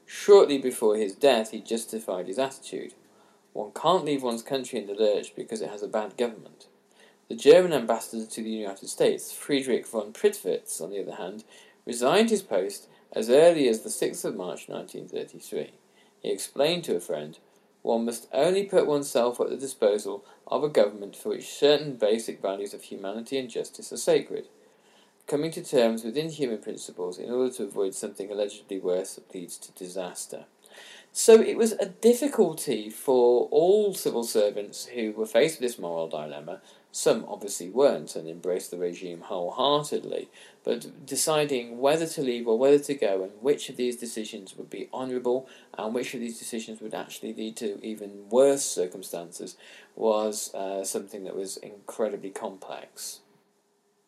Shortly 0.04 0.58
before 0.58 0.96
his 0.96 1.14
death, 1.14 1.52
he 1.52 1.60
justified 1.60 2.26
his 2.26 2.38
attitude. 2.38 2.94
One 3.52 3.70
can't 3.72 4.04
leave 4.04 4.24
one's 4.24 4.42
country 4.42 4.80
in 4.80 4.88
the 4.88 4.94
lurch 4.94 5.36
because 5.36 5.62
it 5.62 5.70
has 5.70 5.84
a 5.84 5.88
bad 5.88 6.16
government. 6.16 6.66
The 7.28 7.36
German 7.36 7.72
ambassador 7.72 8.26
to 8.26 8.42
the 8.42 8.50
United 8.50 8.88
States, 8.88 9.30
Friedrich 9.30 9.86
von 9.86 10.12
Prittwitz, 10.12 10.80
on 10.80 10.90
the 10.90 11.00
other 11.00 11.14
hand, 11.14 11.44
resigned 11.86 12.30
his 12.30 12.42
post 12.42 12.88
as 13.12 13.30
early 13.30 13.68
as 13.68 13.82
the 13.82 13.88
6th 13.88 14.24
of 14.24 14.34
March 14.34 14.68
1933. 14.68 15.70
He 16.22 16.32
explained 16.32 16.82
to 16.84 16.96
a 16.96 17.00
friend, 17.00 17.38
one 17.82 18.04
must 18.04 18.26
only 18.32 18.64
put 18.64 18.88
oneself 18.88 19.40
at 19.40 19.48
the 19.48 19.56
disposal 19.56 20.24
of 20.48 20.64
a 20.64 20.68
government 20.68 21.14
for 21.14 21.28
which 21.28 21.48
certain 21.48 21.94
basic 21.94 22.42
values 22.42 22.74
of 22.74 22.82
humanity 22.82 23.38
and 23.38 23.48
justice 23.48 23.92
are 23.92 23.96
sacred 23.96 24.48
coming 25.26 25.50
to 25.52 25.62
terms 25.62 26.04
with 26.04 26.16
inhuman 26.16 26.58
principles 26.58 27.18
in 27.18 27.30
order 27.30 27.52
to 27.54 27.64
avoid 27.64 27.94
something 27.94 28.30
allegedly 28.30 28.78
worse 28.78 29.14
that 29.14 29.34
leads 29.34 29.56
to 29.58 29.72
disaster. 29.72 30.44
So 31.14 31.42
it 31.42 31.58
was 31.58 31.72
a 31.72 31.86
difficulty 31.86 32.88
for 32.88 33.46
all 33.50 33.92
civil 33.92 34.24
servants 34.24 34.86
who 34.86 35.12
were 35.12 35.26
faced 35.26 35.60
with 35.60 35.68
this 35.68 35.78
moral 35.78 36.08
dilemma. 36.08 36.62
Some 36.90 37.26
obviously 37.28 37.68
weren't 37.68 38.16
and 38.16 38.28
embraced 38.28 38.70
the 38.70 38.78
regime 38.78 39.20
wholeheartedly, 39.20 40.28
but 40.64 41.06
deciding 41.06 41.78
whether 41.78 42.06
to 42.06 42.22
leave 42.22 42.48
or 42.48 42.58
whether 42.58 42.78
to 42.78 42.94
go 42.94 43.22
and 43.22 43.32
which 43.40 43.68
of 43.68 43.76
these 43.76 43.96
decisions 43.96 44.56
would 44.56 44.70
be 44.70 44.88
honourable 44.92 45.48
and 45.76 45.94
which 45.94 46.14
of 46.14 46.20
these 46.20 46.38
decisions 46.38 46.80
would 46.80 46.94
actually 46.94 47.34
lead 47.34 47.56
to 47.56 47.78
even 47.84 48.28
worse 48.30 48.64
circumstances 48.64 49.56
was 49.94 50.54
uh, 50.54 50.82
something 50.84 51.24
that 51.24 51.36
was 51.36 51.58
incredibly 51.58 52.30
complex. 52.30 53.21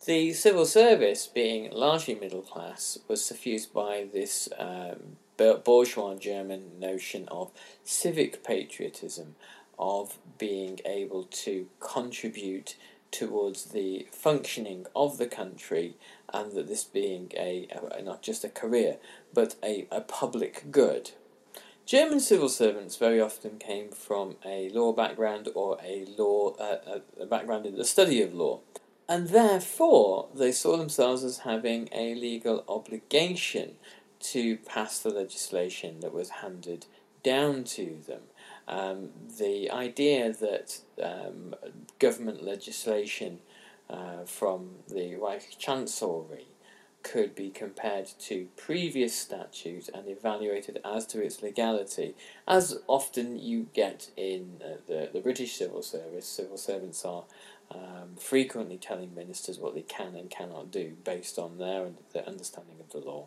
The 0.06 0.34
civil 0.34 0.66
service, 0.66 1.26
being 1.26 1.70
largely 1.70 2.14
middle 2.14 2.42
class, 2.42 2.99
was 3.08 3.25
suffused 3.25 3.73
by 3.73 4.06
this 4.12 4.50
um, 4.58 5.16
bourgeois 5.38 6.14
German 6.16 6.78
notion 6.78 7.26
of 7.28 7.50
civic 7.84 8.44
patriotism, 8.44 9.34
of 9.78 10.18
being 10.37 10.80
able 10.84 11.23
to 11.25 11.68
contribute 11.80 12.76
towards 13.12 13.66
the 13.66 14.06
functioning 14.12 14.84
of 14.94 15.16
the 15.16 15.26
country, 15.26 15.96
and 16.34 16.52
that 16.52 16.68
this 16.68 16.84
being 16.84 17.32
a, 17.34 17.66
a 17.92 18.02
not 18.02 18.20
just 18.20 18.44
a 18.44 18.50
career, 18.50 18.99
but 19.32 19.54
a, 19.64 19.87
a 19.90 20.02
public 20.02 20.70
good. 20.70 21.12
German 21.87 22.20
civil 22.20 22.50
servants 22.50 22.96
very 22.96 23.23
often 23.23 23.56
came 23.56 23.88
from 23.88 24.37
a 24.44 24.68
law 24.68 24.92
background 24.92 25.49
or 25.54 25.78
a 25.82 26.04
law 26.18 26.54
uh, 26.56 26.99
a 27.18 27.25
background 27.25 27.64
in 27.64 27.76
the 27.76 27.84
study 27.84 28.20
of 28.20 28.34
law 28.34 28.61
and 29.08 29.28
therefore 29.28 30.28
they 30.34 30.52
saw 30.52 30.76
themselves 30.76 31.23
as 31.25 31.38
having 31.38 31.88
a 31.92 32.14
legal 32.14 32.64
obligation 32.68 33.73
to 34.20 34.56
pass 34.58 34.99
the 34.99 35.11
legislation 35.11 36.00
that 36.00 36.14
was 36.14 36.30
handed 36.30 36.87
down 37.23 37.64
to 37.64 37.99
them. 38.06 38.23
Um, 38.66 39.11
the 39.38 39.70
idea 39.70 40.32
that 40.32 40.78
um, 41.02 41.54
government 41.99 42.42
legislation 42.42 43.40
uh, 43.90 44.25
from 44.25 44.70
the 44.88 45.16
Reich 45.16 45.56
Chancellery 45.58 46.46
could 47.02 47.34
be 47.34 47.50
compared 47.50 48.06
to 48.18 48.49
previous 48.56 49.14
statutes 49.14 49.90
and 49.92 50.08
evaluated 50.08 50.80
as 50.84 51.06
to 51.06 51.23
its 51.23 51.42
legality, 51.42 52.14
as 52.49 52.78
often 52.87 53.38
you 53.38 53.68
get 53.75 54.11
in 54.16 54.62
uh, 54.64 54.76
the, 54.88 55.11
the 55.12 55.20
British 55.20 55.52
civil 55.52 55.82
service. 55.82 56.26
Civil 56.26 56.56
servants 56.56 57.04
are 57.04 57.25
um, 57.71 58.16
frequently 58.18 58.78
telling 58.78 59.14
ministers 59.14 59.59
what 59.59 59.75
they 59.75 59.83
can 59.83 60.14
and 60.14 60.30
cannot 60.30 60.71
do 60.71 60.97
based 61.04 61.38
on 61.38 61.59
their, 61.59 61.88
their 62.12 62.26
understanding 62.28 62.76
of 62.80 62.90
the 62.90 62.99
law. 62.99 63.26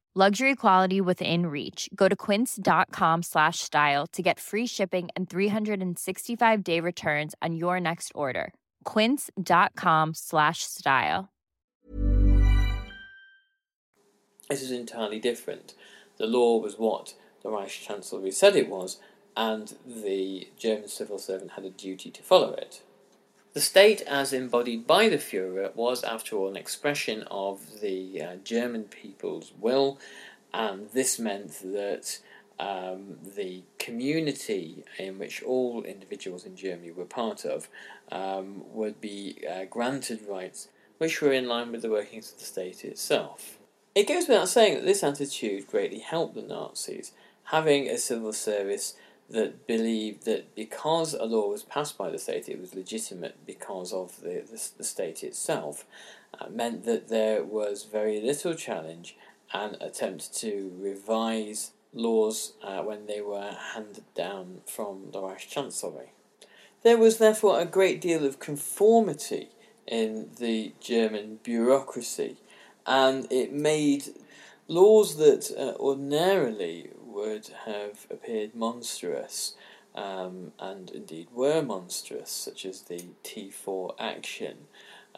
Luxury 0.13 0.57
quality 0.57 0.99
within 0.99 1.45
reach. 1.45 1.89
Go 1.95 2.09
to 2.09 2.17
quince.com 2.17 3.23
slash 3.23 3.59
style 3.59 4.05
to 4.07 4.21
get 4.21 4.41
free 4.41 4.67
shipping 4.67 5.07
and 5.15 5.29
365 5.29 6.63
day 6.65 6.81
returns 6.81 7.33
on 7.41 7.55
your 7.55 7.79
next 7.79 8.11
order. 8.13 8.53
Quince.com 8.83 10.13
slash 10.13 10.63
style. 10.63 11.29
This 14.49 14.61
is 14.61 14.71
entirely 14.71 15.17
different. 15.17 15.75
The 16.17 16.25
law 16.25 16.59
was 16.59 16.77
what 16.77 17.13
the 17.41 17.49
Reich 17.49 17.69
Chancellery 17.69 18.31
said 18.31 18.57
it 18.57 18.67
was, 18.67 18.99
and 19.37 19.77
the 19.85 20.49
German 20.59 20.89
civil 20.89 21.19
servant 21.19 21.51
had 21.51 21.63
a 21.63 21.69
duty 21.69 22.11
to 22.11 22.21
follow 22.21 22.51
it. 22.51 22.81
The 23.53 23.61
state, 23.61 24.01
as 24.01 24.31
embodied 24.31 24.87
by 24.87 25.09
the 25.09 25.17
Fuhrer, 25.17 25.75
was, 25.75 26.03
after 26.03 26.37
all, 26.37 26.47
an 26.47 26.55
expression 26.55 27.23
of 27.29 27.81
the 27.81 28.21
uh, 28.21 28.35
German 28.43 28.85
people's 28.85 29.51
will, 29.59 29.99
and 30.53 30.89
this 30.91 31.19
meant 31.19 31.59
that 31.61 32.19
um, 32.59 33.17
the 33.35 33.63
community 33.77 34.85
in 34.97 35.19
which 35.19 35.43
all 35.43 35.83
individuals 35.83 36.45
in 36.45 36.55
Germany 36.55 36.91
were 36.91 37.05
part 37.05 37.43
of 37.43 37.67
um, 38.11 38.63
would 38.73 39.01
be 39.01 39.43
uh, 39.49 39.65
granted 39.65 40.21
rights 40.29 40.69
which 40.97 41.21
were 41.21 41.33
in 41.33 41.47
line 41.47 41.71
with 41.71 41.81
the 41.81 41.89
workings 41.89 42.31
of 42.31 42.37
the 42.37 42.45
state 42.45 42.85
itself. 42.85 43.57
It 43.95 44.07
goes 44.07 44.27
without 44.27 44.47
saying 44.47 44.75
that 44.75 44.85
this 44.85 45.03
attitude 45.03 45.67
greatly 45.67 45.99
helped 45.99 46.35
the 46.35 46.43
Nazis. 46.43 47.11
Having 47.45 47.89
a 47.89 47.97
civil 47.97 48.31
service 48.31 48.93
that 49.31 49.67
believed 49.67 50.25
that 50.25 50.55
because 50.55 51.13
a 51.13 51.25
law 51.25 51.49
was 51.49 51.63
passed 51.63 51.97
by 51.97 52.09
the 52.09 52.19
state, 52.19 52.49
it 52.49 52.59
was 52.59 52.75
legitimate 52.75 53.37
because 53.45 53.93
of 53.93 54.21
the, 54.21 54.43
the, 54.49 54.69
the 54.77 54.83
state 54.83 55.23
itself, 55.23 55.85
uh, 56.39 56.47
meant 56.49 56.85
that 56.85 57.09
there 57.09 57.43
was 57.43 57.83
very 57.83 58.21
little 58.21 58.53
challenge 58.53 59.15
and 59.53 59.77
attempt 59.81 60.35
to 60.37 60.71
revise 60.79 61.71
laws 61.93 62.53
uh, 62.63 62.81
when 62.81 63.05
they 63.05 63.21
were 63.21 63.55
handed 63.73 64.05
down 64.15 64.61
from 64.65 65.07
the 65.11 65.21
Reich 65.21 65.47
Chancellery. 65.49 66.13
There 66.83 66.97
was 66.97 67.17
therefore 67.17 67.59
a 67.59 67.65
great 67.65 68.01
deal 68.01 68.25
of 68.25 68.39
conformity 68.39 69.49
in 69.85 70.29
the 70.39 70.73
German 70.79 71.39
bureaucracy, 71.43 72.37
and 72.85 73.27
it 73.31 73.51
made 73.51 74.05
laws 74.67 75.17
that 75.17 75.51
uh, 75.57 75.77
ordinarily 75.79 76.89
would 77.21 77.49
have 77.65 78.07
appeared 78.09 78.55
monstrous, 78.55 79.53
um, 79.93 80.53
and 80.59 80.89
indeed 80.89 81.27
were 81.31 81.61
monstrous, 81.61 82.31
such 82.31 82.65
as 82.65 82.81
the 82.81 83.05
T4 83.23 83.93
action 83.99 84.67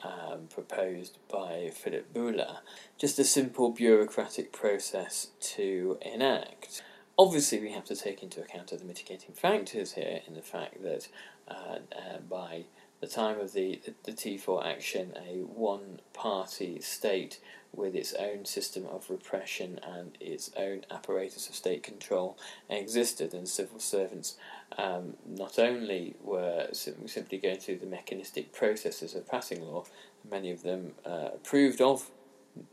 um, 0.04 0.48
proposed 0.54 1.18
by 1.32 1.72
Philipp 1.74 2.14
Bouhler, 2.14 2.58
just 2.98 3.20
a 3.20 3.24
simple 3.24 3.72
bureaucratic 3.72 4.52
process 4.52 5.28
to 5.40 5.98
enact. 6.02 6.82
Obviously, 7.18 7.60
we 7.62 7.72
have 7.72 7.86
to 7.86 7.96
take 7.96 8.22
into 8.22 8.42
account 8.42 8.74
other 8.74 8.84
mitigating 8.84 9.34
factors 9.34 9.94
here 9.94 10.22
in 10.28 10.34
the 10.34 10.42
fact 10.42 10.84
that 10.84 11.08
uh, 11.48 11.78
uh, 11.96 12.18
by 12.30 12.66
the 13.04 13.10
time 13.10 13.38
of 13.38 13.52
the, 13.52 13.82
the, 13.84 13.94
the 14.04 14.12
T4 14.14 14.66
action, 14.66 15.12
a 15.18 15.42
one 15.44 16.00
party 16.14 16.80
state 16.80 17.42
with 17.76 17.96
its 17.96 18.14
own 18.14 18.46
system 18.46 18.86
of 18.86 19.10
repression 19.10 19.78
and 19.84 20.18
its 20.22 20.52
own 20.56 20.86
apparatus 20.90 21.50
of 21.50 21.56
state 21.56 21.84
control 21.84 22.38
existed, 22.70 23.34
and 23.34 23.50
civil 23.50 23.80
servants 23.80 24.38
um, 24.78 25.16
not 25.28 25.60
only 25.60 26.16
were 26.24 26.70
simply 26.72 27.38
going 27.38 27.58
through 27.58 27.78
the 27.80 27.86
mechanistic 27.86 28.54
processes 28.54 29.16
of 29.16 29.28
passing 29.28 29.62
law, 29.62 29.84
many 30.30 30.50
of 30.50 30.64
them 30.64 30.94
uh, 31.06 31.28
approved 31.34 31.82
of 31.82 32.10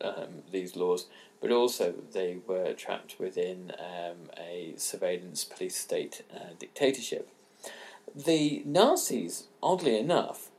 um, 0.01 0.45
these 0.53 0.77
laws, 0.77 1.09
but 1.40 1.51
also 1.51 1.93
they 2.12 2.38
were 2.47 2.73
trapped 2.75 3.19
within 3.19 3.73
um, 3.81 4.31
a 4.38 4.75
surveillance 4.77 5.43
police 5.43 5.75
state 5.75 6.23
uh, 6.33 6.51
dictatorship. 6.57 7.31
The 8.15 8.63
Nazis, 8.65 9.45
oddly 9.63 9.99
enough, 9.99 10.51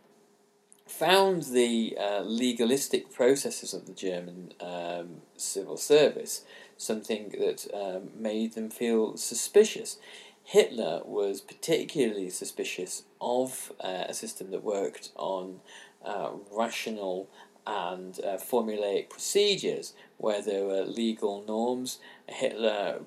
found 0.87 1.43
the 1.43 1.97
uh, 1.99 2.21
legalistic 2.21 3.11
processes 3.11 3.73
of 3.73 3.85
the 3.85 3.93
German 3.93 4.53
um, 4.59 5.21
civil 5.37 5.77
service 5.77 6.43
something 6.81 7.29
that 7.39 7.67
um, 7.73 8.09
made 8.17 8.53
them 8.53 8.69
feel 8.69 9.15
suspicious. 9.15 9.97
Hitler 10.43 11.01
was 11.05 11.39
particularly 11.39 12.29
suspicious 12.29 13.03
of 13.21 13.71
uh, 13.79 14.05
a 14.09 14.13
system 14.13 14.49
that 14.51 14.63
worked 14.63 15.11
on 15.15 15.59
uh, 16.03 16.31
rational 16.51 17.29
and 17.67 18.19
uh, 18.25 18.37
formulaic 18.37 19.09
procedures 19.09 19.93
where 20.17 20.41
there 20.41 20.65
were 20.65 20.83
legal 20.83 21.43
norms. 21.47 21.99
Hitler 22.27 23.01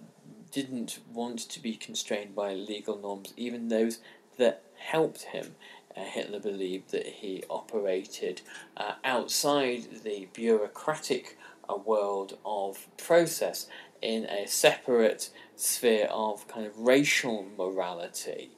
didn't 0.52 1.00
want 1.12 1.40
to 1.40 1.60
be 1.60 1.74
constrained 1.74 2.36
by 2.36 2.54
legal 2.54 2.96
norms, 2.96 3.34
even 3.36 3.68
those 3.68 3.98
that 4.36 4.62
helped 4.76 5.22
him. 5.22 5.54
Uh, 5.96 6.02
Hitler 6.02 6.40
believed 6.40 6.90
that 6.90 7.06
he 7.06 7.44
operated 7.48 8.42
uh, 8.76 8.92
outside 9.04 10.02
the 10.02 10.28
bureaucratic 10.32 11.38
uh, 11.68 11.76
world 11.76 12.36
of 12.44 12.88
process 12.96 13.68
in 14.02 14.24
a 14.24 14.46
separate 14.46 15.30
sphere 15.56 16.08
of 16.10 16.46
kind 16.48 16.66
of 16.66 16.78
racial 16.78 17.46
morality. 17.56 18.50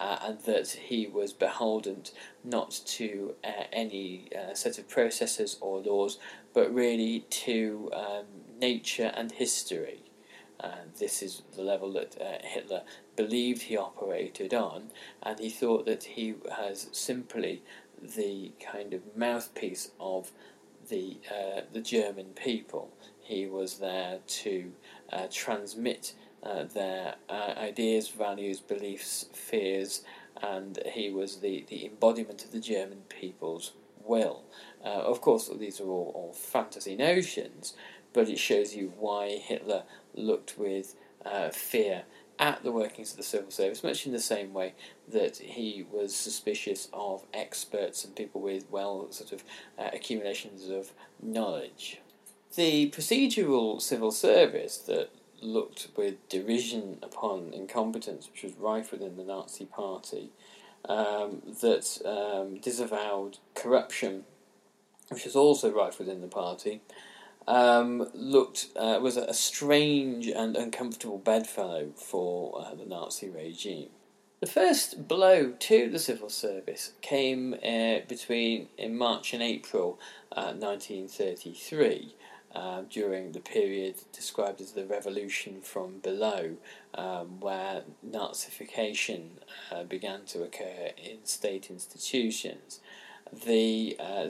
Uh, 0.00 0.18
and 0.22 0.40
that 0.40 0.68
he 0.68 1.06
was 1.06 1.32
beholden 1.32 2.02
not 2.42 2.80
to 2.84 3.36
uh, 3.44 3.64
any 3.72 4.28
uh, 4.34 4.52
set 4.52 4.76
of 4.76 4.88
processes 4.88 5.58
or 5.60 5.78
laws, 5.80 6.18
but 6.52 6.74
really 6.74 7.20
to 7.30 7.88
um, 7.94 8.24
nature 8.58 9.12
and 9.14 9.30
history. 9.30 10.02
And 10.58 10.92
this 10.98 11.22
is 11.22 11.42
the 11.54 11.62
level 11.62 11.92
that 11.92 12.20
uh, 12.20 12.38
Hitler 12.42 12.82
believed 13.16 13.62
he 13.62 13.76
operated 13.76 14.54
on, 14.54 14.90
and 15.22 15.38
he 15.38 15.50
thought 15.50 15.86
that 15.86 16.04
he 16.04 16.34
has 16.56 16.88
simply 16.92 17.62
the 18.00 18.52
kind 18.60 18.92
of 18.94 19.16
mouthpiece 19.16 19.90
of 20.00 20.32
the 20.88 21.18
uh, 21.30 21.62
the 21.72 21.80
German 21.80 22.26
people. 22.34 22.90
He 23.20 23.46
was 23.46 23.78
there 23.78 24.18
to 24.26 24.72
uh, 25.12 25.26
transmit 25.30 26.14
uh, 26.42 26.64
their 26.64 27.14
uh, 27.28 27.54
ideas, 27.56 28.08
values, 28.08 28.60
beliefs, 28.60 29.26
fears, 29.32 30.02
and 30.42 30.78
he 30.92 31.10
was 31.10 31.36
the, 31.36 31.64
the 31.68 31.86
embodiment 31.86 32.44
of 32.44 32.50
the 32.50 32.60
German 32.60 33.02
people's 33.08 33.72
will. 34.04 34.42
Uh, 34.84 34.88
of 34.88 35.20
course, 35.20 35.48
these 35.58 35.80
are 35.80 35.86
all, 35.86 36.10
all 36.14 36.32
fantasy 36.32 36.96
notions, 36.96 37.74
but 38.12 38.28
it 38.28 38.38
shows 38.38 38.74
you 38.74 38.92
why 38.98 39.36
Hitler 39.36 39.84
looked 40.14 40.58
with 40.58 40.96
uh, 41.24 41.50
fear 41.50 42.02
at 42.42 42.64
the 42.64 42.72
workings 42.72 43.12
of 43.12 43.16
the 43.18 43.22
civil 43.22 43.52
service, 43.52 43.84
much 43.84 44.04
in 44.04 44.10
the 44.10 44.18
same 44.18 44.52
way 44.52 44.74
that 45.06 45.36
he 45.36 45.86
was 45.92 46.14
suspicious 46.14 46.88
of 46.92 47.24
experts 47.32 48.04
and 48.04 48.16
people 48.16 48.40
with 48.40 48.68
well 48.68 49.06
sort 49.12 49.30
of 49.30 49.44
uh, 49.78 49.90
accumulations 49.92 50.68
of 50.68 50.90
knowledge. 51.22 52.00
The 52.56 52.90
procedural 52.90 53.80
civil 53.80 54.10
service 54.10 54.76
that 54.78 55.10
looked 55.40 55.86
with 55.96 56.28
derision 56.28 56.98
upon 57.00 57.54
incompetence, 57.54 58.28
which 58.28 58.42
was 58.42 58.54
rife 58.54 58.90
within 58.90 59.16
the 59.16 59.24
Nazi 59.24 59.64
Party, 59.64 60.30
um, 60.88 61.42
that 61.60 61.86
um, 62.04 62.58
disavowed 62.58 63.38
corruption, 63.54 64.24
which 65.10 65.24
was 65.24 65.36
also 65.36 65.70
rife 65.70 66.00
within 66.00 66.20
the 66.20 66.26
party, 66.26 66.82
um, 67.46 68.08
looked 68.14 68.68
uh, 68.76 68.98
was 69.02 69.16
a 69.16 69.34
strange 69.34 70.28
and 70.28 70.56
uncomfortable 70.56 71.18
bedfellow 71.18 71.90
for 71.96 72.64
uh, 72.64 72.74
the 72.74 72.86
Nazi 72.86 73.28
regime. 73.28 73.90
The 74.40 74.46
first 74.48 75.06
blow 75.06 75.52
to 75.52 75.88
the 75.88 76.00
civil 76.00 76.28
service 76.28 76.92
came 77.00 77.54
uh, 77.54 78.00
between 78.08 78.68
in 78.76 78.96
March 78.96 79.32
and 79.32 79.42
April 79.42 80.00
1933. 80.34 82.16
Uh, 82.54 82.82
during 82.90 83.32
the 83.32 83.40
period 83.40 83.94
described 84.12 84.60
as 84.60 84.72
the 84.72 84.84
revolution 84.84 85.62
from 85.62 86.00
below, 86.00 86.56
um, 86.92 87.40
where 87.40 87.82
Nazification 88.06 89.28
uh, 89.70 89.84
began 89.84 90.26
to 90.26 90.42
occur 90.42 90.90
in 90.98 91.24
state 91.24 91.70
institutions 91.70 92.80
the 93.32 93.96
uh, 93.98 94.28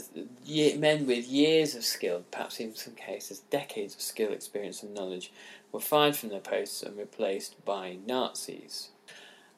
men 0.79 1.07
with 1.07 1.27
years 1.27 1.75
of 1.75 1.85
skill, 1.85 2.25
perhaps 2.31 2.61
in 2.61 2.75
some 2.75 2.95
cases 2.95 3.41
decades 3.51 3.95
of 3.95 4.01
skill, 4.01 4.33
experience, 4.33 4.83
and 4.83 4.95
knowledge, 4.95 5.33
were 5.73 5.81
fired 5.81 6.17
from 6.17 6.29
their 6.29 6.41
posts 6.41 6.83
and 6.83 6.97
replaced 6.97 7.65
by 7.65 7.97
Nazis. 8.07 8.91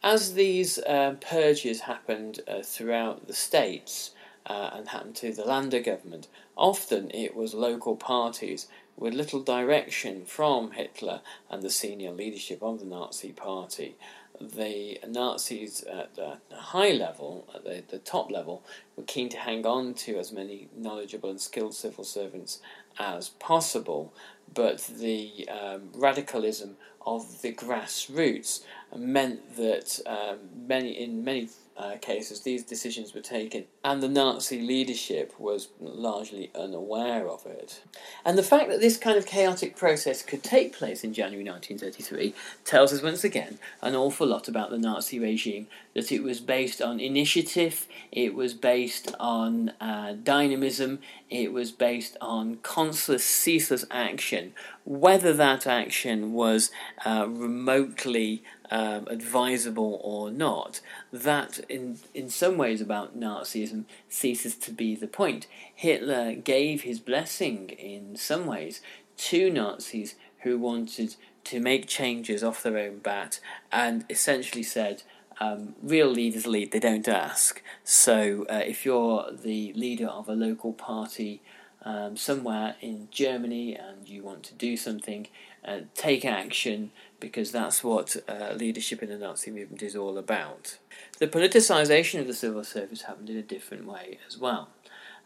As 0.03 0.35
these 0.35 0.79
um, 0.87 1.17
purges 1.17 1.81
happened 1.81 2.41
uh, 2.47 2.63
throughout 2.63 3.27
the 3.27 3.33
states 3.33 4.13
uh, 4.47 4.71
and 4.75 4.89
happened 4.89 5.17
to 5.17 5.33
the 5.33 5.45
Lander 5.45 5.81
government, 5.81 6.29
often 6.57 7.11
it 7.13 7.35
was 7.35 7.55
local 7.55 7.97
parties 7.97 8.69
with 8.97 9.15
little 9.15 9.43
direction 9.43 10.25
from 10.25 10.73
Hitler 10.73 11.21
and 11.51 11.63
the 11.63 11.71
senior 11.71 12.13
leadership 12.13 12.63
of 12.63 12.81
the 12.81 12.87
Nazi 12.87 13.33
Party. 13.33 13.97
The 14.41 14.99
Nazis 15.07 15.85
at 15.85 16.17
the 16.17 16.39
high 16.53 16.91
level, 16.93 17.47
at 17.55 17.65
the, 17.65 17.85
the 17.89 17.99
top 17.99 18.31
level, 18.31 18.63
were 18.97 19.05
keen 19.05 19.29
to 19.31 19.37
hang 19.39 19.65
on 19.65 19.95
to 19.95 20.19
as 20.19 20.33
many 20.33 20.69
knowledgeable 20.77 21.31
and 21.31 21.41
skilled 21.41 21.75
civil 21.75 22.05
servants 22.05 22.61
as 22.99 23.29
possible, 23.29 24.13
but 24.53 24.91
the 24.99 25.49
um, 25.49 25.91
radicalism 25.95 26.77
of 27.07 27.43
the 27.43 27.53
grassroots 27.53 28.65
meant 28.97 29.57
that 29.57 30.01
um, 30.07 30.39
many, 30.67 30.93
in 30.93 31.25
many 31.25 31.49
uh, 31.77 31.97
cases, 32.01 32.41
these 32.43 32.63
decisions 32.63 33.15
were 33.15 33.21
taken, 33.21 33.65
and 33.83 34.01
the 34.01 34.09
Nazi 34.09 34.61
leadership 34.61 35.35
was 35.39 35.69
largely 35.81 36.51
unaware 36.55 37.29
of 37.29 37.45
it. 37.47 37.83
And 38.25 38.39
the 38.39 38.45
fact 38.45 38.69
that 38.69 38.81
this 38.81 38.97
kind 38.97 39.19
of 39.19 39.27
chaotic 39.27 39.77
process 39.77 40.23
could 40.23 40.45
take 40.45 40.73
place 40.73 41.03
in 41.03 41.13
January 41.13 41.45
1933 41.45 42.33
tells 42.65 42.93
us 42.93 43.03
once 43.03 43.25
again 43.25 43.59
an 43.83 43.97
awful 43.97 44.27
lot 44.27 44.47
about 44.47 44.71
the 44.71 44.79
Nazi 44.79 45.19
regime 45.19 45.67
that 45.95 46.13
it 46.13 46.23
was 46.23 46.41
based 46.41 46.81
on 46.81 47.01
initiative, 47.01 47.87
it 48.13 48.35
was 48.35 48.55
based 48.55 49.15
on 49.19 49.71
uh, 49.81 50.15
dynamism, 50.23 51.01
it 51.35 51.53
was 51.53 51.73
based 51.73 52.17
on 52.21 52.57
constant, 52.63 53.21
ceaseless 53.21 53.85
action. 53.91 54.53
Whether 54.85 55.33
that 55.33 55.67
action 55.67 56.33
was 56.33 56.71
uh, 57.05 57.27
remotely 57.29 58.45
um, 58.71 59.07
advisable 59.09 60.01
or 60.03 60.31
not, 60.31 60.81
that 61.13 61.61
in, 61.69 61.99
in 62.15 62.31
some 62.31 62.57
ways 62.57 62.81
about 62.81 63.19
Nazism 63.19 63.85
ceases 64.09 64.55
to 64.57 64.71
be 64.71 64.95
the 64.95 65.07
point. 65.07 65.47
Hitler 65.75 66.35
gave 66.35 66.83
his 66.83 67.01
blessing 67.01 67.71
in 67.71 68.17
some 68.17 68.47
ways 68.47 68.81
to 69.17 69.51
Nazis 69.51 70.15
who 70.43 70.59
wanted 70.59 71.17
to 71.45 71.61
make 71.61 71.87
changes 71.87 72.43
off 72.43 72.63
their 72.63 72.79
own 72.79 72.99
bat 72.99 73.41
and 73.71 74.05
essentially 74.09 74.63
said, 74.63 75.03
um, 75.41 75.75
real 75.83 76.09
leaders 76.09 76.47
lead, 76.47 76.73
they 76.73 76.81
don't 76.81 77.09
ask. 77.09 77.63
So 77.83 78.47
uh, 78.51 78.63
if 78.65 78.85
you're 78.85 79.31
the 79.33 79.73
leader 79.75 80.07
of 80.07 80.29
a 80.29 80.35
local 80.35 80.73
party 80.73 81.43
um, 81.83 82.17
somewhere 82.17 82.77
in 82.81 83.09
Germany 83.11 83.75
and 83.75 84.09
you 84.09 84.23
want 84.23 84.43
to 84.45 84.55
do 84.55 84.77
something, 84.77 85.29
uh, 85.65 85.81
take 85.95 86.25
action 86.25 86.91
because 87.21 87.53
that's 87.53 87.83
what 87.83 88.17
uh, 88.29 88.53
leadership 88.55 89.03
in 89.03 89.09
the 89.09 89.19
Nazi 89.19 89.51
movement 89.51 89.83
is 89.83 89.97
all 89.97 90.19
about. 90.19 90.79
The 91.19 91.29
politicisation 91.29 92.21
of 92.21 92.27
the 92.27 92.35
civil 92.35 92.65
service 92.65 93.03
happened 93.03 93.31
in 93.31 93.37
a 93.37 93.43
different 93.43 93.87
way 93.87 94.19
as 94.27 94.39
well. 94.39 94.69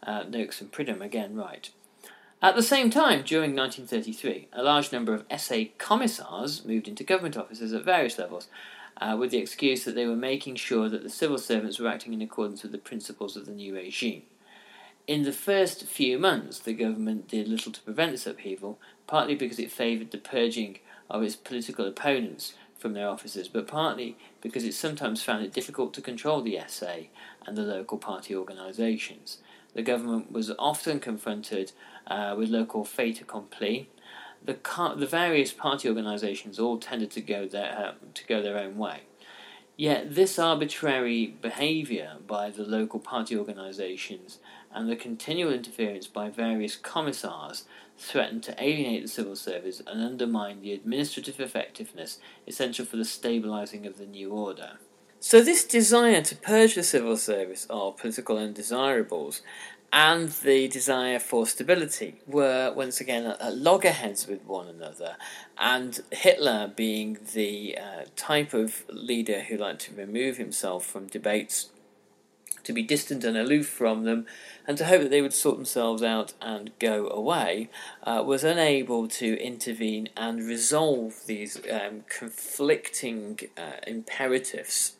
Uh, 0.01 0.23
Noakes 0.23 0.61
and 0.61 0.71
Pridham 0.71 1.01
again 1.01 1.35
right. 1.35 1.69
At 2.41 2.55
the 2.55 2.63
same 2.63 2.89
time, 2.89 3.23
during 3.23 3.53
1933, 3.53 4.47
a 4.53 4.63
large 4.63 4.93
number 4.93 5.13
of 5.13 5.25
SA 5.37 5.63
commissars 5.77 6.63
moved 6.63 6.87
into 6.87 7.03
government 7.03 7.35
offices 7.35 7.73
at 7.73 7.83
various 7.83 8.17
levels 8.17 8.47
uh, 8.99 9.15
with 9.17 9.31
the 9.31 9.37
excuse 9.37 9.85
that 9.85 9.95
they 9.95 10.05
were 10.05 10.15
making 10.15 10.55
sure 10.55 10.89
that 10.89 11.03
the 11.03 11.09
civil 11.09 11.37
servants 11.37 11.79
were 11.79 11.87
acting 11.87 12.13
in 12.13 12.21
accordance 12.21 12.63
with 12.63 12.71
the 12.71 12.77
principles 12.77 13.35
of 13.35 13.45
the 13.45 13.51
new 13.51 13.75
regime. 13.75 14.23
In 15.07 15.23
the 15.23 15.33
first 15.33 15.85
few 15.85 16.19
months, 16.19 16.59
the 16.59 16.73
government 16.73 17.27
did 17.27 17.47
little 17.47 17.71
to 17.71 17.81
prevent 17.81 18.11
this 18.11 18.27
upheaval, 18.27 18.79
partly 19.07 19.35
because 19.35 19.57
it 19.57 19.71
favoured 19.71 20.11
the 20.11 20.17
purging 20.17 20.79
of 21.09 21.23
its 21.23 21.35
political 21.35 21.87
opponents 21.87 22.53
from 22.77 22.93
their 22.93 23.09
offices, 23.09 23.47
but 23.47 23.67
partly 23.67 24.17
because 24.41 24.63
it 24.63 24.73
sometimes 24.73 25.23
found 25.23 25.43
it 25.43 25.53
difficult 25.53 25.93
to 25.93 26.01
control 26.01 26.41
the 26.41 26.59
SA 26.67 26.93
and 27.45 27.57
the 27.57 27.63
local 27.63 27.97
party 27.97 28.35
organisations. 28.35 29.39
The 29.73 29.81
government 29.81 30.31
was 30.31 30.51
often 30.57 30.99
confronted 30.99 31.71
uh, 32.07 32.35
with 32.37 32.49
local 32.49 32.85
fait 32.85 33.21
accompli. 33.21 33.89
The, 34.43 34.57
the 34.97 35.05
various 35.05 35.51
party 35.51 35.87
organisations 35.89 36.59
all 36.59 36.77
tended 36.77 37.11
to 37.11 37.21
go 37.21 37.47
their, 37.47 37.77
uh, 37.77 37.93
to 38.13 38.25
go 38.25 38.41
their 38.41 38.57
own 38.57 38.77
way. 38.77 39.01
Yet 39.79 40.13
this 40.13 40.37
arbitrary 40.37 41.37
behaviour 41.41 42.17
by 42.27 42.49
the 42.49 42.63
local 42.63 42.99
party 42.99 43.37
organisations 43.37 44.39
and 44.73 44.89
the 44.89 44.97
continual 44.97 45.53
interference 45.53 46.05
by 46.05 46.29
various 46.29 46.75
commissars 46.75 47.63
threatened 47.97 48.43
to 48.43 48.61
alienate 48.61 49.03
the 49.03 49.07
civil 49.07 49.37
service 49.37 49.81
and 49.87 50.01
undermine 50.01 50.61
the 50.61 50.73
administrative 50.73 51.39
effectiveness 51.39 52.19
essential 52.45 52.85
for 52.85 52.97
the 52.97 53.03
stabilising 53.03 53.87
of 53.87 53.97
the 53.97 54.05
new 54.05 54.31
order. 54.31 54.79
So, 55.21 55.41
this 55.41 55.63
desire 55.63 56.21
to 56.23 56.35
purge 56.35 56.75
the 56.75 56.83
civil 56.83 57.15
service 57.15 57.65
of 57.69 57.95
political 57.97 58.37
undesirables 58.37 59.41
and 59.91 60.29
the 60.29 60.67
desire 60.67 61.19
for 61.19 61.47
stability 61.47 62.15
were 62.27 62.71
once 62.75 63.01
again 63.01 63.25
at 63.25 63.55
loggerheads 63.57 64.27
with 64.27 64.43
one 64.45 64.67
another, 64.67 65.15
and 65.57 65.99
Hitler, 66.11 66.71
being 66.75 67.17
the 67.33 67.77
uh, 67.77 68.05
type 68.15 68.53
of 68.53 68.83
leader 68.89 69.41
who 69.41 69.57
liked 69.57 69.81
to 69.81 69.95
remove 69.95 70.37
himself 70.37 70.85
from 70.85 71.07
debates 71.07 71.69
to 72.63 72.73
be 72.73 72.83
distant 72.83 73.23
and 73.23 73.37
aloof 73.37 73.67
from 73.67 74.03
them, 74.03 74.25
and 74.67 74.77
to 74.77 74.85
hope 74.85 75.01
that 75.01 75.09
they 75.09 75.21
would 75.21 75.33
sort 75.33 75.55
themselves 75.55 76.03
out 76.03 76.33
and 76.41 76.71
go 76.77 77.07
away, 77.07 77.69
uh, 78.03 78.21
was 78.23 78.43
unable 78.43 79.07
to 79.07 79.41
intervene 79.41 80.09
and 80.15 80.43
resolve 80.43 81.25
these 81.25 81.59
um, 81.71 82.03
conflicting 82.07 83.39
uh, 83.57 83.79
imperatives 83.87 84.93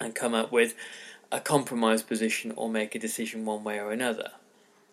and 0.00 0.14
come 0.14 0.34
up 0.34 0.52
with 0.52 0.74
a 1.30 1.40
compromise 1.40 2.02
position 2.02 2.52
or 2.56 2.68
make 2.68 2.94
a 2.94 2.98
decision 2.98 3.44
one 3.44 3.64
way 3.64 3.78
or 3.78 3.92
another. 3.92 4.32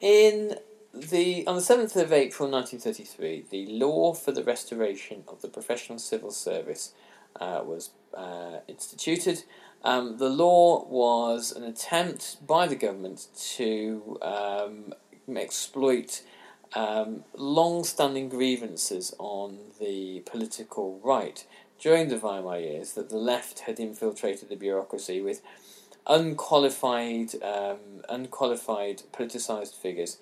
In 0.01 0.55
the 0.93 1.45
on 1.47 1.55
the 1.55 1.61
seventh 1.61 1.95
of 1.95 2.11
April, 2.11 2.49
nineteen 2.49 2.79
thirty 2.79 3.03
three, 3.03 3.45
the 3.49 3.65
law 3.67 4.13
for 4.13 4.31
the 4.31 4.43
restoration 4.43 5.23
of 5.27 5.41
the 5.41 5.47
professional 5.47 5.99
civil 5.99 6.31
service 6.31 6.93
uh, 7.39 7.61
was 7.65 7.91
uh, 8.13 8.59
instituted, 8.67 9.43
um, 9.83 10.17
the 10.17 10.29
law 10.29 10.85
was 10.87 11.51
an 11.51 11.63
attempt 11.63 12.45
by 12.45 12.67
the 12.67 12.75
government 12.75 13.27
to 13.55 14.17
um, 14.21 14.93
exploit 15.35 16.21
um, 16.73 17.23
long 17.35 17.83
standing 17.83 18.29
grievances 18.29 19.13
on 19.19 19.57
the 19.79 20.21
political 20.25 20.99
right 21.03 21.45
during 21.79 22.07
the 22.07 22.17
Weimar 22.17 22.59
years 22.59 22.93
that 22.93 23.09
the 23.09 23.17
left 23.17 23.61
had 23.61 23.79
infiltrated 23.79 24.49
the 24.49 24.55
bureaucracy 24.55 25.21
with 25.21 25.41
unqualified, 26.07 27.35
um, 27.43 28.01
unqualified 28.09 29.03
politicized 29.11 29.75
figures 29.75 30.17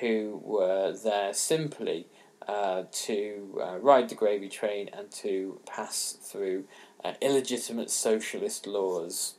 who 0.00 0.40
were 0.44 0.92
there 0.92 1.32
simply 1.32 2.06
uh, 2.48 2.84
to 2.90 3.60
uh, 3.62 3.78
ride 3.78 4.08
the 4.08 4.14
gravy 4.14 4.48
train 4.48 4.90
and 4.92 5.10
to 5.10 5.60
pass 5.66 6.12
through 6.20 6.64
uh, 7.04 7.12
illegitimate 7.20 7.90
socialist 7.90 8.66
laws. 8.66 9.34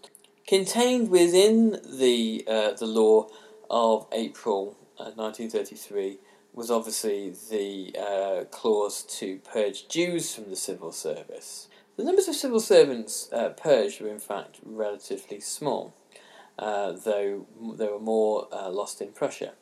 Contained 0.48 1.10
within 1.10 1.80
the 1.86 2.44
uh, 2.48 2.72
the 2.74 2.86
law 2.86 3.28
of 3.70 4.08
April 4.12 4.78
1933 4.98 6.12
uh, 6.12 6.16
was 6.54 6.70
obviously 6.70 7.34
the 7.50 7.96
uh, 8.00 8.44
clause 8.46 9.04
to 9.04 9.38
purge 9.40 9.88
Jews 9.88 10.36
from 10.36 10.50
the 10.50 10.56
civil 10.56 10.92
service. 10.92 11.68
The 11.96 12.04
numbers 12.04 12.28
of 12.28 12.36
civil 12.36 12.60
servants 12.60 13.32
uh, 13.32 13.50
purged 13.50 14.02
were 14.02 14.10
in 14.10 14.20
fact 14.20 14.60
relatively 14.64 15.40
small, 15.40 15.94
though 16.58 17.46
there 17.78 17.92
were 17.92 18.00
more 18.00 18.48
lost 18.52 19.02
in 19.02 19.12
Prussia. 19.12 19.54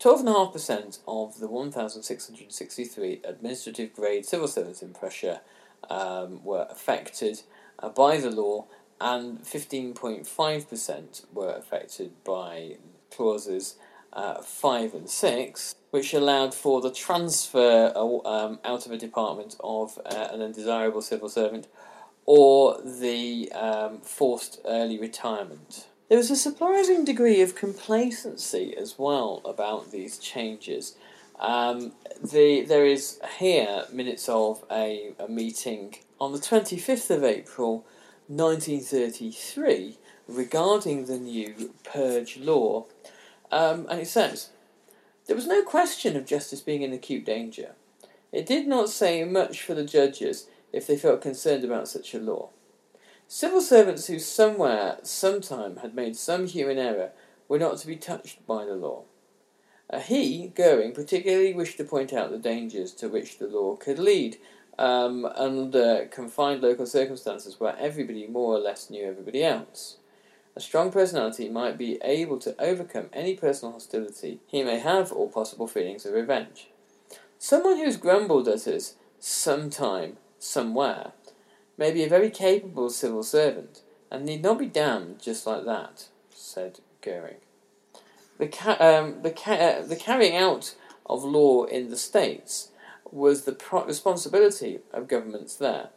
12.5% 0.00 0.98
of 1.08 1.38
the 1.38 1.48
1,663 1.48 3.20
administrative 3.24 3.94
grade 3.94 4.26
civil 4.26 4.48
servants 4.48 4.82
in 4.82 4.92
Prussia 4.92 5.40
um, 5.88 6.44
were 6.44 6.66
affected 6.70 7.40
uh, 7.78 7.88
by 7.88 8.18
the 8.18 8.30
law, 8.30 8.66
and 9.00 9.42
15.5% 9.42 11.24
were 11.32 11.52
affected 11.52 12.12
by 12.24 12.76
clauses 13.10 13.76
uh, 14.14 14.40
5 14.40 14.94
and 14.94 15.10
6, 15.10 15.74
which 15.90 16.14
allowed 16.14 16.54
for 16.54 16.80
the 16.80 16.90
transfer 16.90 17.92
uh, 17.94 18.28
um, 18.28 18.60
out 18.64 18.86
of 18.86 18.92
a 18.92 18.98
department 18.98 19.56
of 19.60 19.98
uh, 20.06 20.28
an 20.32 20.40
undesirable 20.40 21.02
civil 21.02 21.28
servant 21.28 21.66
or 22.26 22.80
the 22.82 23.52
um, 23.52 24.00
forced 24.00 24.60
early 24.64 24.98
retirement. 24.98 25.86
There 26.08 26.18
was 26.18 26.30
a 26.30 26.36
surprising 26.36 27.04
degree 27.04 27.40
of 27.40 27.54
complacency 27.54 28.74
as 28.76 28.98
well 28.98 29.40
about 29.44 29.90
these 29.90 30.18
changes. 30.18 30.96
Um, 31.38 31.92
the, 32.22 32.62
there 32.62 32.86
is 32.86 33.20
here 33.38 33.84
minutes 33.92 34.28
of 34.28 34.64
a, 34.70 35.12
a 35.18 35.28
meeting 35.28 35.96
on 36.20 36.32
the 36.32 36.38
25th 36.38 37.10
of 37.10 37.24
April 37.24 37.84
1933 38.28 39.98
regarding 40.28 41.06
the 41.06 41.18
new 41.18 41.74
purge 41.84 42.38
law. 42.38 42.86
Um, 43.54 43.86
and 43.88 44.00
it 44.00 44.08
says, 44.08 44.50
There 45.26 45.36
was 45.36 45.46
no 45.46 45.62
question 45.62 46.16
of 46.16 46.26
justice 46.26 46.60
being 46.60 46.82
in 46.82 46.92
acute 46.92 47.24
danger. 47.24 47.76
It 48.32 48.46
did 48.46 48.66
not 48.66 48.88
say 48.88 49.22
much 49.22 49.62
for 49.62 49.74
the 49.74 49.84
judges 49.84 50.48
if 50.72 50.88
they 50.88 50.96
felt 50.96 51.22
concerned 51.22 51.62
about 51.62 51.86
such 51.86 52.14
a 52.14 52.18
law. 52.18 52.50
Civil 53.28 53.60
servants 53.60 54.08
who 54.08 54.18
somewhere, 54.18 54.98
sometime, 55.04 55.76
had 55.76 55.94
made 55.94 56.16
some 56.16 56.48
human 56.48 56.78
error 56.78 57.12
were 57.46 57.60
not 57.60 57.78
to 57.78 57.86
be 57.86 57.94
touched 57.94 58.44
by 58.44 58.64
the 58.64 58.74
law. 58.74 59.04
Uh, 59.88 60.00
he, 60.00 60.48
Goering, 60.48 60.92
particularly 60.92 61.54
wished 61.54 61.76
to 61.76 61.84
point 61.84 62.12
out 62.12 62.32
the 62.32 62.38
dangers 62.38 62.92
to 62.94 63.08
which 63.08 63.38
the 63.38 63.46
law 63.46 63.76
could 63.76 64.00
lead 64.00 64.36
um, 64.80 65.26
under 65.26 66.06
confined 66.06 66.60
local 66.60 66.86
circumstances 66.86 67.60
where 67.60 67.76
everybody 67.78 68.26
more 68.26 68.56
or 68.56 68.58
less 68.58 68.90
knew 68.90 69.04
everybody 69.04 69.44
else. 69.44 69.98
A 70.56 70.60
strong 70.60 70.92
personality 70.92 71.48
might 71.48 71.76
be 71.76 71.98
able 72.02 72.38
to 72.38 72.54
overcome 72.60 73.08
any 73.12 73.34
personal 73.34 73.72
hostility 73.72 74.40
he 74.46 74.62
may 74.62 74.78
have 74.78 75.12
or 75.12 75.28
possible 75.28 75.66
feelings 75.66 76.06
of 76.06 76.14
revenge. 76.14 76.68
Someone 77.38 77.76
who 77.76 77.84
has 77.84 77.96
grumbled 77.96 78.46
at 78.46 78.66
us 78.68 78.94
sometime, 79.18 80.16
somewhere, 80.38 81.12
may 81.76 81.90
be 81.90 82.04
a 82.04 82.08
very 82.08 82.30
capable 82.30 82.88
civil 82.88 83.24
servant, 83.24 83.82
and 84.10 84.24
need 84.24 84.42
not 84.42 84.58
be 84.58 84.66
damned 84.66 85.20
just 85.20 85.44
like 85.46 85.64
that, 85.64 86.08
said 86.32 86.78
Goering. 87.02 87.38
The, 88.38 88.46
ca- 88.46 88.76
um, 88.78 89.22
the, 89.22 89.30
ca- 89.30 89.52
uh, 89.54 89.82
the 89.82 89.96
carrying 89.96 90.36
out 90.36 90.76
of 91.06 91.24
law 91.24 91.64
in 91.64 91.90
the 91.90 91.96
states 91.96 92.70
was 93.10 93.42
the 93.42 93.52
pro- 93.52 93.84
responsibility 93.84 94.80
of 94.92 95.08
governments 95.08 95.56
there. 95.56 95.88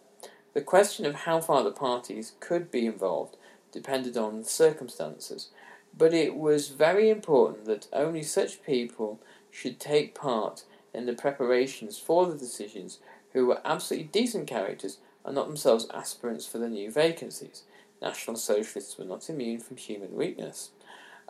The 0.53 0.61
question 0.61 1.05
of 1.05 1.13
how 1.15 1.41
far 1.41 1.63
the 1.63 1.71
parties 1.71 2.33
could 2.39 2.71
be 2.71 2.87
involved 2.87 3.36
depended 3.71 4.17
on 4.17 4.39
the 4.39 4.45
circumstances, 4.45 5.49
but 5.95 6.13
it 6.13 6.35
was 6.35 6.69
very 6.69 7.09
important 7.09 7.65
that 7.65 7.87
only 7.91 8.23
such 8.23 8.63
people 8.63 9.19
should 9.49 9.79
take 9.79 10.15
part 10.15 10.63
in 10.93 11.05
the 11.05 11.13
preparations 11.13 11.97
for 11.97 12.25
the 12.25 12.37
decisions 12.37 12.99
who 13.33 13.45
were 13.45 13.61
absolutely 13.65 14.07
decent 14.07 14.47
characters 14.47 14.99
and 15.25 15.35
not 15.35 15.47
themselves 15.47 15.87
aspirants 15.93 16.45
for 16.45 16.57
the 16.57 16.69
new 16.69 16.89
vacancies. 16.89 17.63
National 18.01 18.35
Socialists 18.35 18.97
were 18.97 19.05
not 19.05 19.29
immune 19.29 19.59
from 19.59 19.77
human 19.77 20.15
weakness. 20.15 20.71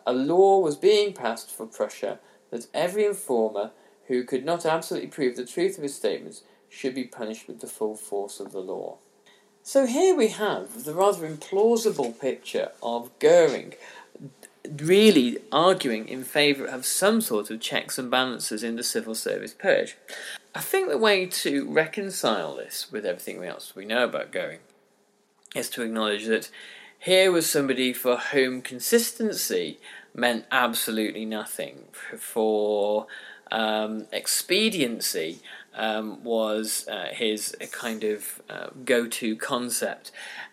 A 0.06 0.12
law 0.12 0.58
was 0.60 0.76
being 0.76 1.12
passed 1.12 1.50
for 1.50 1.66
Prussia 1.66 2.20
that 2.50 2.68
every 2.72 3.04
informer 3.04 3.72
who 4.06 4.24
could 4.24 4.44
not 4.44 4.64
absolutely 4.64 5.08
prove 5.08 5.36
the 5.36 5.44
truth 5.44 5.76
of 5.76 5.82
his 5.82 5.94
statements 5.94 6.42
should 6.68 6.94
be 6.94 7.04
punished 7.04 7.46
with 7.46 7.60
the 7.60 7.66
full 7.66 7.94
force 7.94 8.40
of 8.40 8.52
the 8.52 8.60
law. 8.60 8.98
So 9.68 9.84
here 9.84 10.16
we 10.16 10.28
have 10.28 10.84
the 10.84 10.94
rather 10.94 11.28
implausible 11.28 12.18
picture 12.18 12.70
of 12.82 13.10
Goering 13.18 13.74
really 14.66 15.40
arguing 15.52 16.08
in 16.08 16.24
favour 16.24 16.64
of 16.64 16.86
some 16.86 17.20
sort 17.20 17.50
of 17.50 17.60
checks 17.60 17.98
and 17.98 18.10
balances 18.10 18.62
in 18.62 18.76
the 18.76 18.82
civil 18.82 19.14
service 19.14 19.52
purge. 19.52 19.98
I 20.54 20.62
think 20.62 20.88
the 20.88 20.96
way 20.96 21.26
to 21.26 21.70
reconcile 21.70 22.56
this 22.56 22.90
with 22.90 23.04
everything 23.04 23.44
else 23.44 23.76
we 23.76 23.84
know 23.84 24.04
about 24.04 24.32
Goering 24.32 24.60
is 25.54 25.68
to 25.68 25.82
acknowledge 25.82 26.24
that 26.24 26.50
here 26.98 27.30
was 27.30 27.44
somebody 27.44 27.92
for 27.92 28.16
whom 28.16 28.62
consistency 28.62 29.80
meant 30.14 30.46
absolutely 30.50 31.26
nothing. 31.26 31.88
For 32.18 33.06
um, 33.50 34.06
expediency 34.12 35.40
um, 35.78 36.22
was 36.24 36.86
uh, 36.88 37.06
his 37.12 37.56
kind 37.72 38.04
of 38.04 38.42
uh, 38.50 38.66
go 38.84 39.06
to 39.06 39.36
concept. 39.36 40.10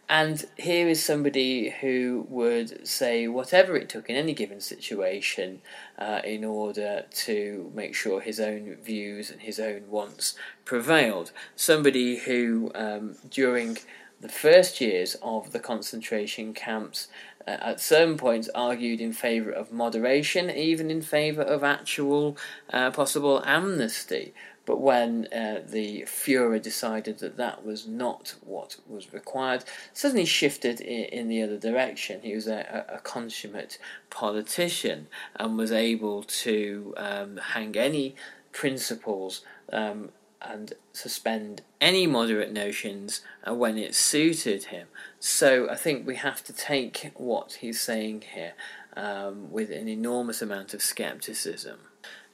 And 0.07 0.45
here 0.55 0.87
is 0.87 1.03
somebody 1.03 1.71
who 1.81 2.27
would 2.29 2.87
say 2.87 3.27
whatever 3.27 3.75
it 3.75 3.89
took 3.89 4.07
in 4.07 4.15
any 4.15 4.33
given 4.33 4.61
situation 4.61 5.61
uh, 5.97 6.21
in 6.23 6.45
order 6.45 7.05
to 7.09 7.71
make 7.73 7.95
sure 7.95 8.21
his 8.21 8.39
own 8.39 8.77
views 8.83 9.31
and 9.31 9.41
his 9.41 9.59
own 9.59 9.89
wants 9.89 10.35
prevailed. 10.63 11.31
Somebody 11.55 12.17
who, 12.17 12.71
um, 12.75 13.15
during 13.29 13.79
the 14.21 14.29
first 14.29 14.79
years 14.79 15.15
of 15.23 15.51
the 15.53 15.59
concentration 15.59 16.53
camps, 16.53 17.07
uh, 17.47 17.57
at 17.61 17.79
certain 17.79 18.17
points 18.17 18.49
argued 18.55 19.01
in 19.01 19.11
favour 19.11 19.51
of 19.51 19.71
moderation, 19.71 20.49
even 20.49 20.89
in 20.89 21.01
favour 21.01 21.43
of 21.43 21.63
actual 21.63 22.37
uh, 22.71 22.91
possible 22.91 23.43
amnesty. 23.45 24.33
But 24.65 24.81
when 24.81 25.27
uh, 25.27 25.61
the 25.65 26.03
Fuhrer 26.03 26.61
decided 26.61 27.19
that 27.19 27.37
that 27.37 27.65
was 27.65 27.87
not 27.87 28.35
what 28.41 28.77
was 28.87 29.13
required, 29.13 29.63
suddenly 29.93 30.25
shifted 30.25 30.81
in, 30.81 31.05
in 31.05 31.27
the 31.27 31.41
other 31.41 31.57
direction. 31.57 32.21
He 32.21 32.33
was 32.33 32.47
a, 32.47 32.85
a, 32.89 32.99
consummate 32.99 33.77
politician 34.09 35.07
and 35.35 35.57
was 35.57 35.71
able 35.71 36.23
to 36.23 36.93
um, 36.97 37.37
hang 37.37 37.75
any 37.77 38.15
principles 38.51 39.41
um, 39.71 40.09
and 40.41 40.73
suspend 40.93 41.61
any 41.79 42.07
moderate 42.07 42.51
notions 42.51 43.21
when 43.47 43.77
it 43.77 43.93
suited 43.93 44.65
him. 44.65 44.87
So 45.19 45.69
I 45.69 45.75
think 45.75 46.05
we 46.05 46.15
have 46.15 46.43
to 46.45 46.53
take 46.53 47.11
what 47.15 47.53
he's 47.61 47.81
saying 47.81 48.23
here 48.33 48.53
um, 48.95 49.51
with 49.51 49.69
an 49.71 49.87
enormous 49.87 50.41
amount 50.41 50.73
of 50.73 50.81
skepticism. 50.81 51.79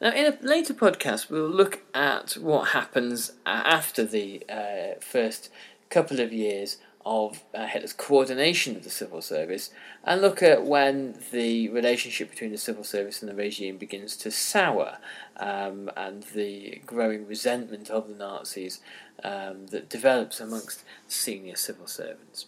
Now, 0.01 0.13
in 0.13 0.25
a 0.25 0.35
later 0.41 0.73
podcast, 0.73 1.29
we'll 1.29 1.47
look 1.47 1.83
at 1.93 2.31
what 2.33 2.69
happens 2.69 3.33
after 3.45 4.03
the 4.03 4.43
uh, 4.49 4.99
first 4.99 5.51
couple 5.91 6.19
of 6.19 6.33
years 6.33 6.77
of 7.05 7.43
uh, 7.53 7.67
Hitler's 7.67 7.93
coordination 7.93 8.75
of 8.75 8.83
the 8.83 8.89
civil 8.89 9.21
service 9.21 9.69
and 10.03 10.19
look 10.19 10.41
at 10.41 10.65
when 10.65 11.19
the 11.31 11.69
relationship 11.69 12.31
between 12.31 12.51
the 12.51 12.57
civil 12.57 12.83
service 12.83 13.21
and 13.21 13.29
the 13.29 13.35
regime 13.35 13.77
begins 13.77 14.17
to 14.17 14.31
sour 14.31 14.97
um, 15.37 15.91
and 15.95 16.23
the 16.33 16.81
growing 16.87 17.27
resentment 17.27 17.91
of 17.91 18.07
the 18.07 18.15
Nazis 18.15 18.81
um, 19.23 19.67
that 19.67 19.87
develops 19.87 20.39
amongst 20.39 20.83
senior 21.07 21.55
civil 21.55 21.85
servants. 21.85 22.47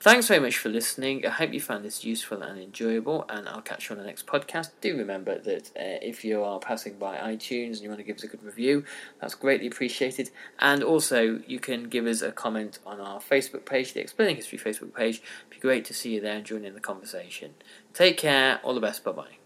Thanks 0.00 0.28
very 0.28 0.40
much 0.40 0.56
for 0.56 0.68
listening. 0.68 1.26
I 1.26 1.30
hope 1.30 1.52
you 1.52 1.60
found 1.60 1.84
this 1.84 2.04
useful 2.04 2.42
and 2.42 2.58
enjoyable, 2.58 3.26
and 3.28 3.48
I'll 3.48 3.60
catch 3.60 3.88
you 3.88 3.94
on 3.94 4.00
the 4.00 4.06
next 4.06 4.26
podcast. 4.26 4.70
Do 4.80 4.96
remember 4.96 5.38
that 5.38 5.68
uh, 5.76 6.00
if 6.02 6.24
you 6.24 6.42
are 6.42 6.58
passing 6.58 6.98
by 6.98 7.16
iTunes 7.18 7.74
and 7.74 7.80
you 7.80 7.88
want 7.88 7.98
to 8.00 8.04
give 8.04 8.16
us 8.16 8.24
a 8.24 8.28
good 8.28 8.42
review, 8.42 8.84
that's 9.20 9.34
greatly 9.34 9.66
appreciated. 9.66 10.30
And 10.60 10.82
also, 10.82 11.40
you 11.46 11.58
can 11.58 11.84
give 11.84 12.06
us 12.06 12.22
a 12.22 12.32
comment 12.32 12.78
on 12.86 13.00
our 13.00 13.20
Facebook 13.20 13.66
page, 13.66 13.92
the 13.92 14.00
Explaining 14.00 14.36
History 14.36 14.58
Facebook 14.58 14.94
page. 14.94 15.16
It'd 15.16 15.50
be 15.50 15.58
great 15.58 15.84
to 15.86 15.94
see 15.94 16.14
you 16.14 16.20
there 16.20 16.36
and 16.36 16.44
join 16.44 16.64
in 16.64 16.74
the 16.74 16.80
conversation. 16.80 17.54
Take 17.92 18.16
care. 18.16 18.60
All 18.62 18.74
the 18.74 18.80
best. 18.80 19.04
Bye 19.04 19.12
bye. 19.12 19.45